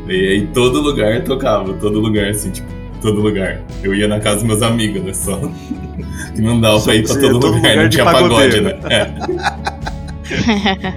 [0.07, 2.67] E aí todo lugar tocava, todo lugar, assim, tipo,
[3.01, 3.61] todo lugar.
[3.81, 5.13] Eu ia na casa dos meus amigos, né?
[5.13, 5.39] Só
[6.35, 8.79] que não dava Só pra ir pra todo, todo lugar, não tinha pagode, né?
[8.89, 9.13] É.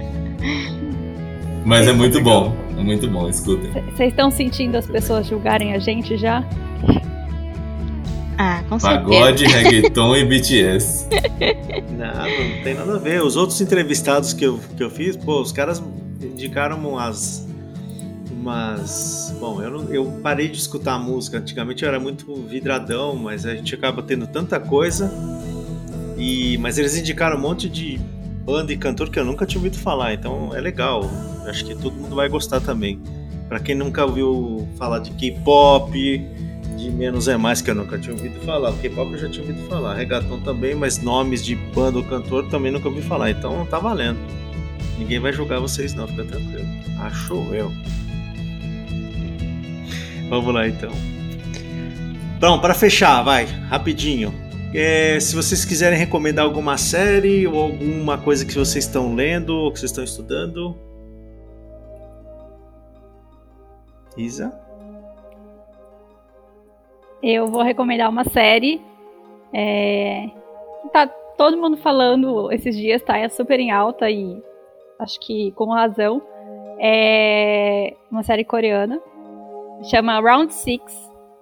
[1.65, 3.71] Mas é muito bom, é muito bom, escutem.
[3.93, 6.45] Vocês estão sentindo as pessoas julgarem a gente já?
[8.37, 11.07] Ah, com Pagode, reggaeton e BTS.
[11.97, 13.23] Nada, não tem nada a ver.
[13.23, 15.83] Os outros entrevistados que eu, que eu fiz, pô, os caras
[16.21, 17.46] indicaram umas
[18.47, 21.37] mas, bom, eu, não, eu parei de escutar música.
[21.37, 25.11] Antigamente eu era muito vidradão, mas a gente acaba tendo tanta coisa.
[26.17, 27.99] E, mas eles indicaram um monte de
[28.45, 31.01] banda e cantor que eu nunca tinha ouvido falar, então é legal.
[31.45, 33.01] Acho que todo mundo vai gostar também.
[33.49, 35.91] Para quem nunca ouviu falar de K-pop,
[36.77, 38.71] de Menos é Mais, que eu nunca tinha ouvido falar.
[38.77, 39.93] K-pop eu já tinha ouvido falar.
[39.93, 43.29] Reggaeton também, mas nomes de banda ou cantor também nunca ouvi falar.
[43.29, 44.19] Então tá valendo.
[44.97, 46.65] Ninguém vai julgar vocês não, fica tranquilo.
[47.01, 47.69] Acho eu.
[50.29, 50.91] Vamos lá então.
[52.37, 54.33] Então, para fechar, vai, rapidinho.
[54.75, 59.71] É, se vocês quiserem recomendar alguma série ou alguma coisa que vocês estão lendo ou
[59.71, 60.75] que vocês estão estudando.
[64.17, 64.53] Isa?
[67.23, 68.81] Eu vou recomendar uma série.
[69.53, 70.29] É,
[70.91, 71.07] tá
[71.37, 73.17] todo mundo falando esses dias, tá?
[73.17, 74.43] É super em alta e
[74.99, 76.21] acho que com razão.
[76.79, 79.01] É uma série coreana
[79.83, 80.81] Chama Round Six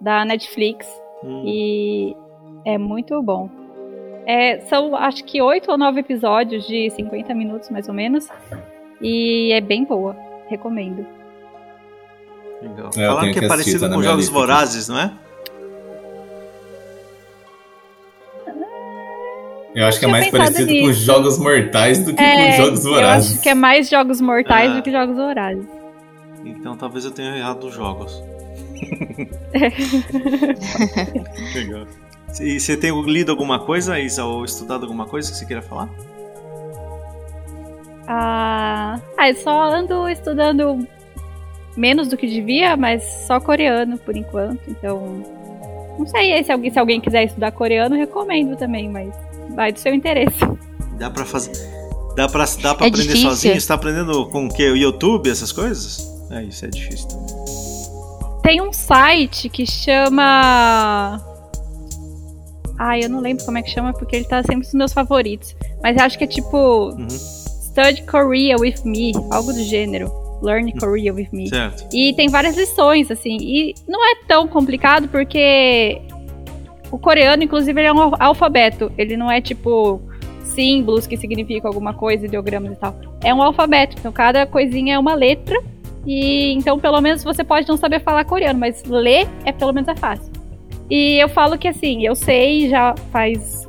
[0.00, 0.86] da Netflix.
[1.24, 1.42] Hum.
[1.46, 2.16] E
[2.64, 3.48] é muito bom.
[4.26, 8.28] É, são acho que oito ou nove episódios de 50 minutos, mais ou menos.
[9.00, 10.16] E é bem boa.
[10.48, 11.06] Recomendo.
[12.62, 12.90] Legal.
[12.96, 15.12] É, Falaram que é parecido com Jogos Vorazes, não é?
[19.74, 20.86] Eu acho que é mais parecido nisso.
[20.86, 23.30] com Jogos Mortais do que é, com Jogos Vorazes.
[23.30, 24.74] Eu acho que é mais Jogos Mortais ah.
[24.76, 25.66] do que Jogos Vorazes.
[26.46, 28.22] Então talvez eu tenha errado os jogos.
[31.54, 31.86] Legal.
[32.40, 35.88] E você tem lido alguma coisa, Isa, ou estudado alguma coisa que você queira falar?
[38.06, 40.86] Ah, ah, eu só ando estudando
[41.76, 44.60] menos do que devia, mas só coreano por enquanto.
[44.68, 45.22] Então,
[45.98, 49.14] não sei se alguém, se alguém quiser estudar coreano, recomendo também, mas
[49.54, 50.38] vai do seu interesse.
[50.98, 51.52] Dá pra fazer.
[52.16, 53.30] Dá pra, dá pra É aprender difícil.
[53.30, 53.60] sozinho?
[53.60, 54.68] Você tá aprendendo com o quê?
[54.70, 56.14] O YouTube, essas coisas?
[56.30, 57.26] É, isso é difícil também.
[58.42, 61.20] Tem um site que chama.
[62.78, 65.56] Ai, eu não lembro como é que chama, porque ele tá sempre nos meus favoritos.
[65.82, 66.90] Mas acho que é tipo.
[66.90, 67.08] Uhum.
[67.08, 70.10] Study Korea with Me, algo do gênero.
[70.42, 71.48] Learn Korea with Me.
[71.48, 71.86] Certo.
[71.94, 73.36] E tem várias lições, assim.
[73.40, 76.00] E não é tão complicado porque
[76.90, 78.90] o coreano, inclusive, ele é um al- alfabeto.
[78.96, 80.00] Ele não é tipo
[80.44, 82.94] símbolos que significam alguma coisa, ideogramas e tal.
[83.22, 83.96] É um alfabeto.
[83.98, 85.58] Então cada coisinha é uma letra.
[86.06, 89.88] E então, pelo menos, você pode não saber falar coreano, mas ler é pelo menos
[89.88, 90.32] é fácil.
[90.88, 93.66] E eu falo que assim, eu sei, já faz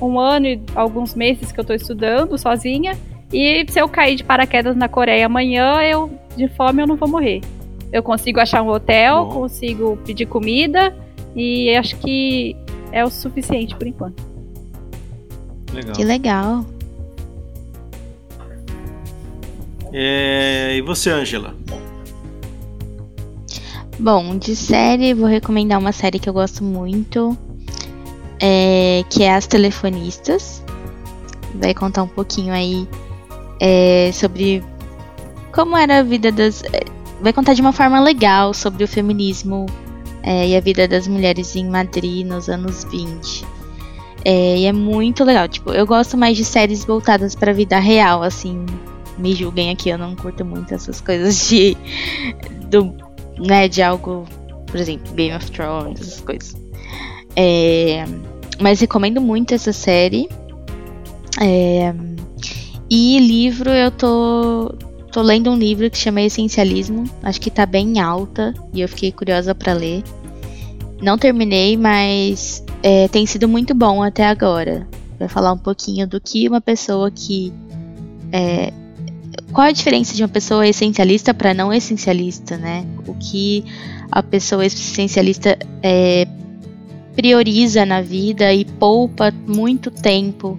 [0.00, 2.96] um ano e alguns meses que eu tô estudando sozinha.
[3.32, 7.08] E se eu cair de paraquedas na Coreia amanhã, eu de fome eu não vou
[7.08, 7.40] morrer.
[7.92, 9.42] Eu consigo achar um hotel, Bom.
[9.42, 10.94] consigo pedir comida
[11.36, 12.56] e acho que
[12.90, 14.22] é o suficiente por enquanto.
[15.72, 15.94] Legal.
[15.94, 16.66] Que legal.
[19.92, 21.54] É, e você, Angela?
[23.98, 27.36] Bom, de série, vou recomendar uma série que eu gosto muito,
[28.40, 30.64] é, que é As Telefonistas.
[31.54, 32.88] Vai contar um pouquinho aí
[33.60, 34.64] é, sobre
[35.52, 36.64] como era a vida das.
[36.64, 36.80] é,
[37.20, 39.66] Vai contar de uma forma legal sobre o feminismo
[40.24, 43.44] é, e a vida das mulheres em Madrid nos anos 20.
[44.24, 45.46] É, e é muito legal.
[45.46, 48.66] Tipo, eu gosto mais de séries voltadas pra vida real, assim.
[49.22, 51.76] Me julguem aqui, eu não curto muito essas coisas de.
[52.68, 52.92] Do,
[53.38, 54.26] né, de algo,
[54.66, 56.56] por exemplo, Game of Thrones, essas coisas.
[57.36, 58.04] É,
[58.60, 60.28] mas recomendo muito essa série.
[61.40, 61.94] É,
[62.90, 64.74] e livro, eu tô,
[65.12, 67.04] tô lendo um livro que chama Essencialismo.
[67.22, 70.02] Acho que tá bem alta e eu fiquei curiosa pra ler.
[71.00, 74.86] Não terminei, mas é, tem sido muito bom até agora.
[75.16, 77.52] Vai falar um pouquinho do que uma pessoa que.
[78.32, 78.72] é,
[79.52, 82.86] qual a diferença de uma pessoa essencialista para não essencialista, né?
[83.06, 83.64] O que
[84.10, 86.26] a pessoa essencialista é,
[87.14, 90.58] prioriza na vida e poupa muito tempo,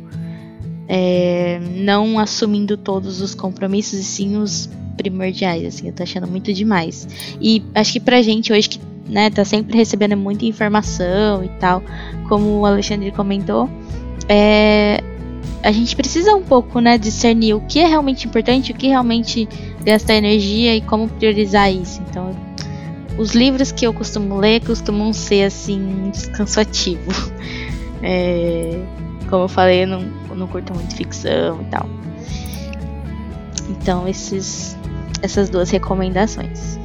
[0.88, 6.54] é, não assumindo todos os compromissos e sim os primordiais, assim, eu tô achando muito
[6.54, 7.08] demais.
[7.42, 11.84] E acho que pra gente hoje que né, tá sempre recebendo muita informação e tal,
[12.30, 13.70] como o Alexandre comentou,
[14.30, 15.04] é,
[15.62, 19.48] a gente precisa um pouco, né, discernir o que é realmente importante, o que realmente
[19.84, 22.02] gasta energia e como priorizar isso.
[22.10, 22.36] Então,
[23.18, 27.12] os livros que eu costumo ler costumam ser assim cansativo.
[28.06, 28.84] É,
[29.30, 31.88] como eu falei, eu não, eu não curto muito ficção e tal.
[33.70, 34.78] Então, esses,
[35.22, 36.78] essas duas recomendações.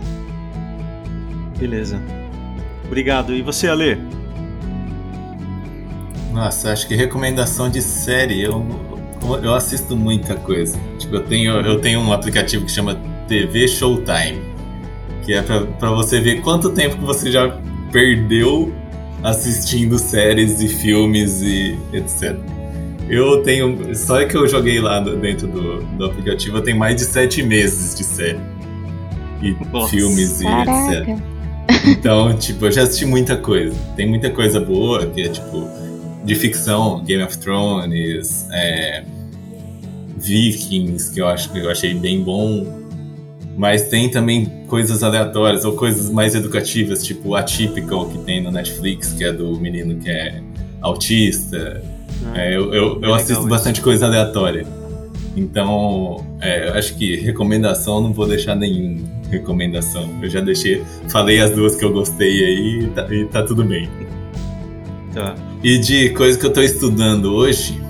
[1.59, 2.01] Beleza.
[2.87, 3.35] Obrigado.
[3.35, 3.99] E você, Ale?
[6.39, 8.65] Nossa, acho que recomendação de série, eu,
[9.43, 10.79] eu assisto muita coisa.
[10.97, 14.41] Tipo, eu tenho, eu tenho um aplicativo que chama TV Showtime,
[15.25, 17.59] que é pra, pra você ver quanto tempo que você já
[17.91, 18.73] perdeu
[19.25, 22.37] assistindo séries e filmes e etc.
[23.11, 23.93] Eu tenho.
[23.97, 27.43] Só que eu joguei lá do- dentro do, do aplicativo, eu tenho mais de sete
[27.43, 28.39] meses de série.
[29.43, 29.89] E Nossa.
[29.89, 30.65] filmes e etc.
[30.65, 31.17] Caraca.
[31.85, 33.75] Então, tipo, eu já assisti muita coisa.
[33.97, 35.69] Tem muita coisa boa, que é tipo,
[36.25, 39.05] de ficção, Game of Thrones, é,
[40.17, 42.79] Vikings, que eu acho que eu achei bem bom.
[43.57, 49.13] Mas tem também coisas aleatórias ou coisas mais educativas, tipo Atypical, que tem no Netflix,
[49.13, 50.41] que é do menino que é
[50.81, 51.83] autista.
[52.35, 54.65] É, eu eu, Bem eu assisto bastante coisa aleatória.
[55.37, 60.09] Então, é, acho que recomendação não vou deixar nenhuma recomendação.
[60.23, 63.65] Eu já deixei, falei as duas que eu gostei aí e tá, e tá tudo
[63.65, 63.89] bem.
[65.13, 65.35] Tá.
[65.63, 67.81] E de coisa que eu tô estudando hoje,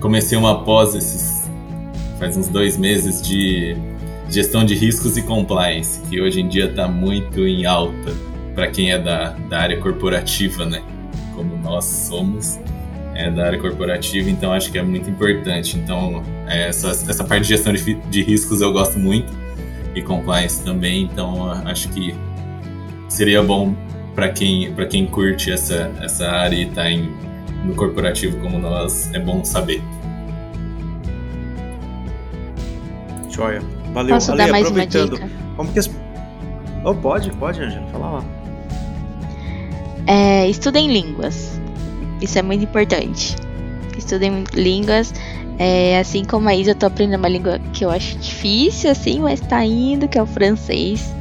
[0.00, 1.36] comecei uma pós esses
[2.18, 3.76] faz uns dois meses de
[4.30, 8.12] gestão de riscos e compliance, que hoje em dia tá muito em alta
[8.54, 10.82] para quem é da, da área corporativa, né?
[11.34, 12.58] Como nós somos
[13.14, 15.76] é, da área corporativa, então acho que é muito importante.
[15.76, 19.32] Então, é, essa, essa parte de gestão de, de riscos eu gosto muito
[19.94, 22.14] e compliance também, então acho que
[23.08, 23.74] seria bom
[24.16, 27.14] para quem, pra quem curte essa, essa área e tá em,
[27.62, 29.82] no corporativo como nós, é bom saber.
[33.30, 33.60] Joia.
[33.92, 34.14] Valeu.
[34.14, 35.16] Posso Ale, dar mais uma aproveitando.
[35.16, 35.30] dica?
[35.54, 35.90] Como que as...
[36.82, 37.86] Oh, pode, pode, Angela.
[37.92, 38.24] Fala lá.
[40.06, 41.60] É, estudem línguas.
[42.22, 43.36] Isso é muito importante.
[43.98, 45.12] estudem línguas.
[45.58, 49.20] É, assim como a Isa, eu tô aprendendo uma língua que eu acho difícil, assim,
[49.20, 51.12] mas tá indo, que é o francês.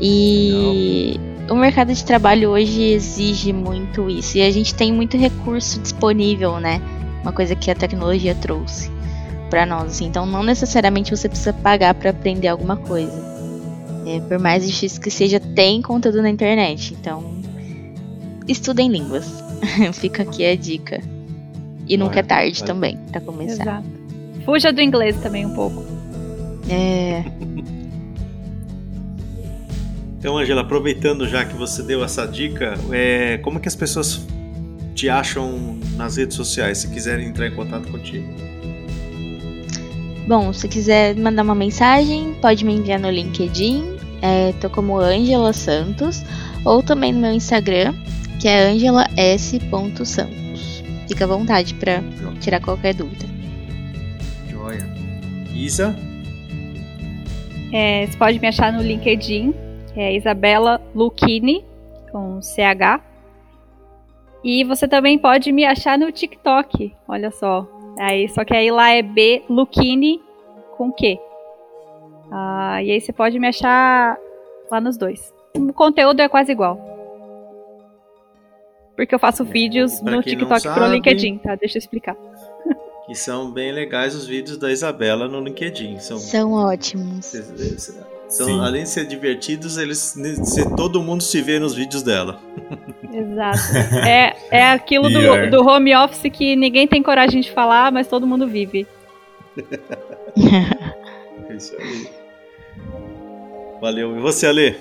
[0.00, 1.27] E Não.
[1.50, 4.38] O mercado de trabalho hoje exige muito isso.
[4.38, 6.80] E a gente tem muito recurso disponível, né?
[7.22, 8.90] Uma coisa que a tecnologia trouxe
[9.48, 10.00] para nós.
[10.00, 13.26] Então, não necessariamente você precisa pagar para aprender alguma coisa.
[14.06, 16.94] É, por mais difícil que seja, tem conteúdo na internet.
[16.98, 17.24] Então,
[18.46, 19.42] estudem línguas.
[19.94, 21.00] Fica aqui a dica.
[21.86, 22.66] E vai, nunca é tarde vai.
[22.66, 23.62] também, para começar.
[23.62, 23.88] Exato.
[24.44, 25.84] Fuja do inglês também um pouco.
[26.70, 27.24] É.
[30.18, 34.26] Então, Angela, aproveitando já que você deu essa dica, é, como que as pessoas
[34.92, 38.26] te acham nas redes sociais, se quiserem entrar em contato contigo?
[40.26, 45.52] Bom, se quiser mandar uma mensagem, pode me enviar no LinkedIn, é, tô como Angela
[45.52, 46.24] Santos,
[46.64, 47.94] ou também no meu Instagram,
[48.40, 50.82] que é angela.s.santos.
[51.06, 52.02] Fica à vontade para
[52.40, 53.24] tirar qualquer dúvida.
[54.50, 54.84] Joia.
[55.54, 55.96] Isa?
[57.72, 59.67] É, você pode me achar no LinkedIn,
[60.00, 61.64] é Isabela Lucchini,
[62.10, 63.00] com CH.
[64.42, 67.66] E você também pode me achar no TikTok, olha só.
[67.98, 70.22] Aí, só que aí lá é B Lucchini
[70.76, 71.18] com Q.
[72.30, 74.16] Ah, e aí você pode me achar
[74.70, 75.34] lá nos dois.
[75.56, 76.78] O conteúdo é quase igual.
[78.94, 81.54] Porque eu faço vídeos pra no TikTok sabe, pro LinkedIn, tá?
[81.54, 82.16] Deixa eu explicar.
[83.06, 85.98] Que são bem legais os vídeos da Isabela no LinkedIn.
[85.98, 87.32] São, são ótimos.
[88.28, 90.14] São, além de ser divertidos, eles
[90.44, 92.38] se, todo mundo se vê nos vídeos dela.
[93.12, 93.58] Exato.
[94.06, 98.26] É, é aquilo do, do home office que ninguém tem coragem de falar, mas todo
[98.26, 98.86] mundo vive.
[101.48, 102.06] é isso aí.
[103.80, 104.16] Valeu.
[104.16, 104.76] E você, Ale?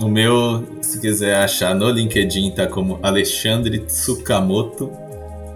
[0.00, 4.90] O meu, se quiser achar no LinkedIn, tá como Alexandre Tsukamoto.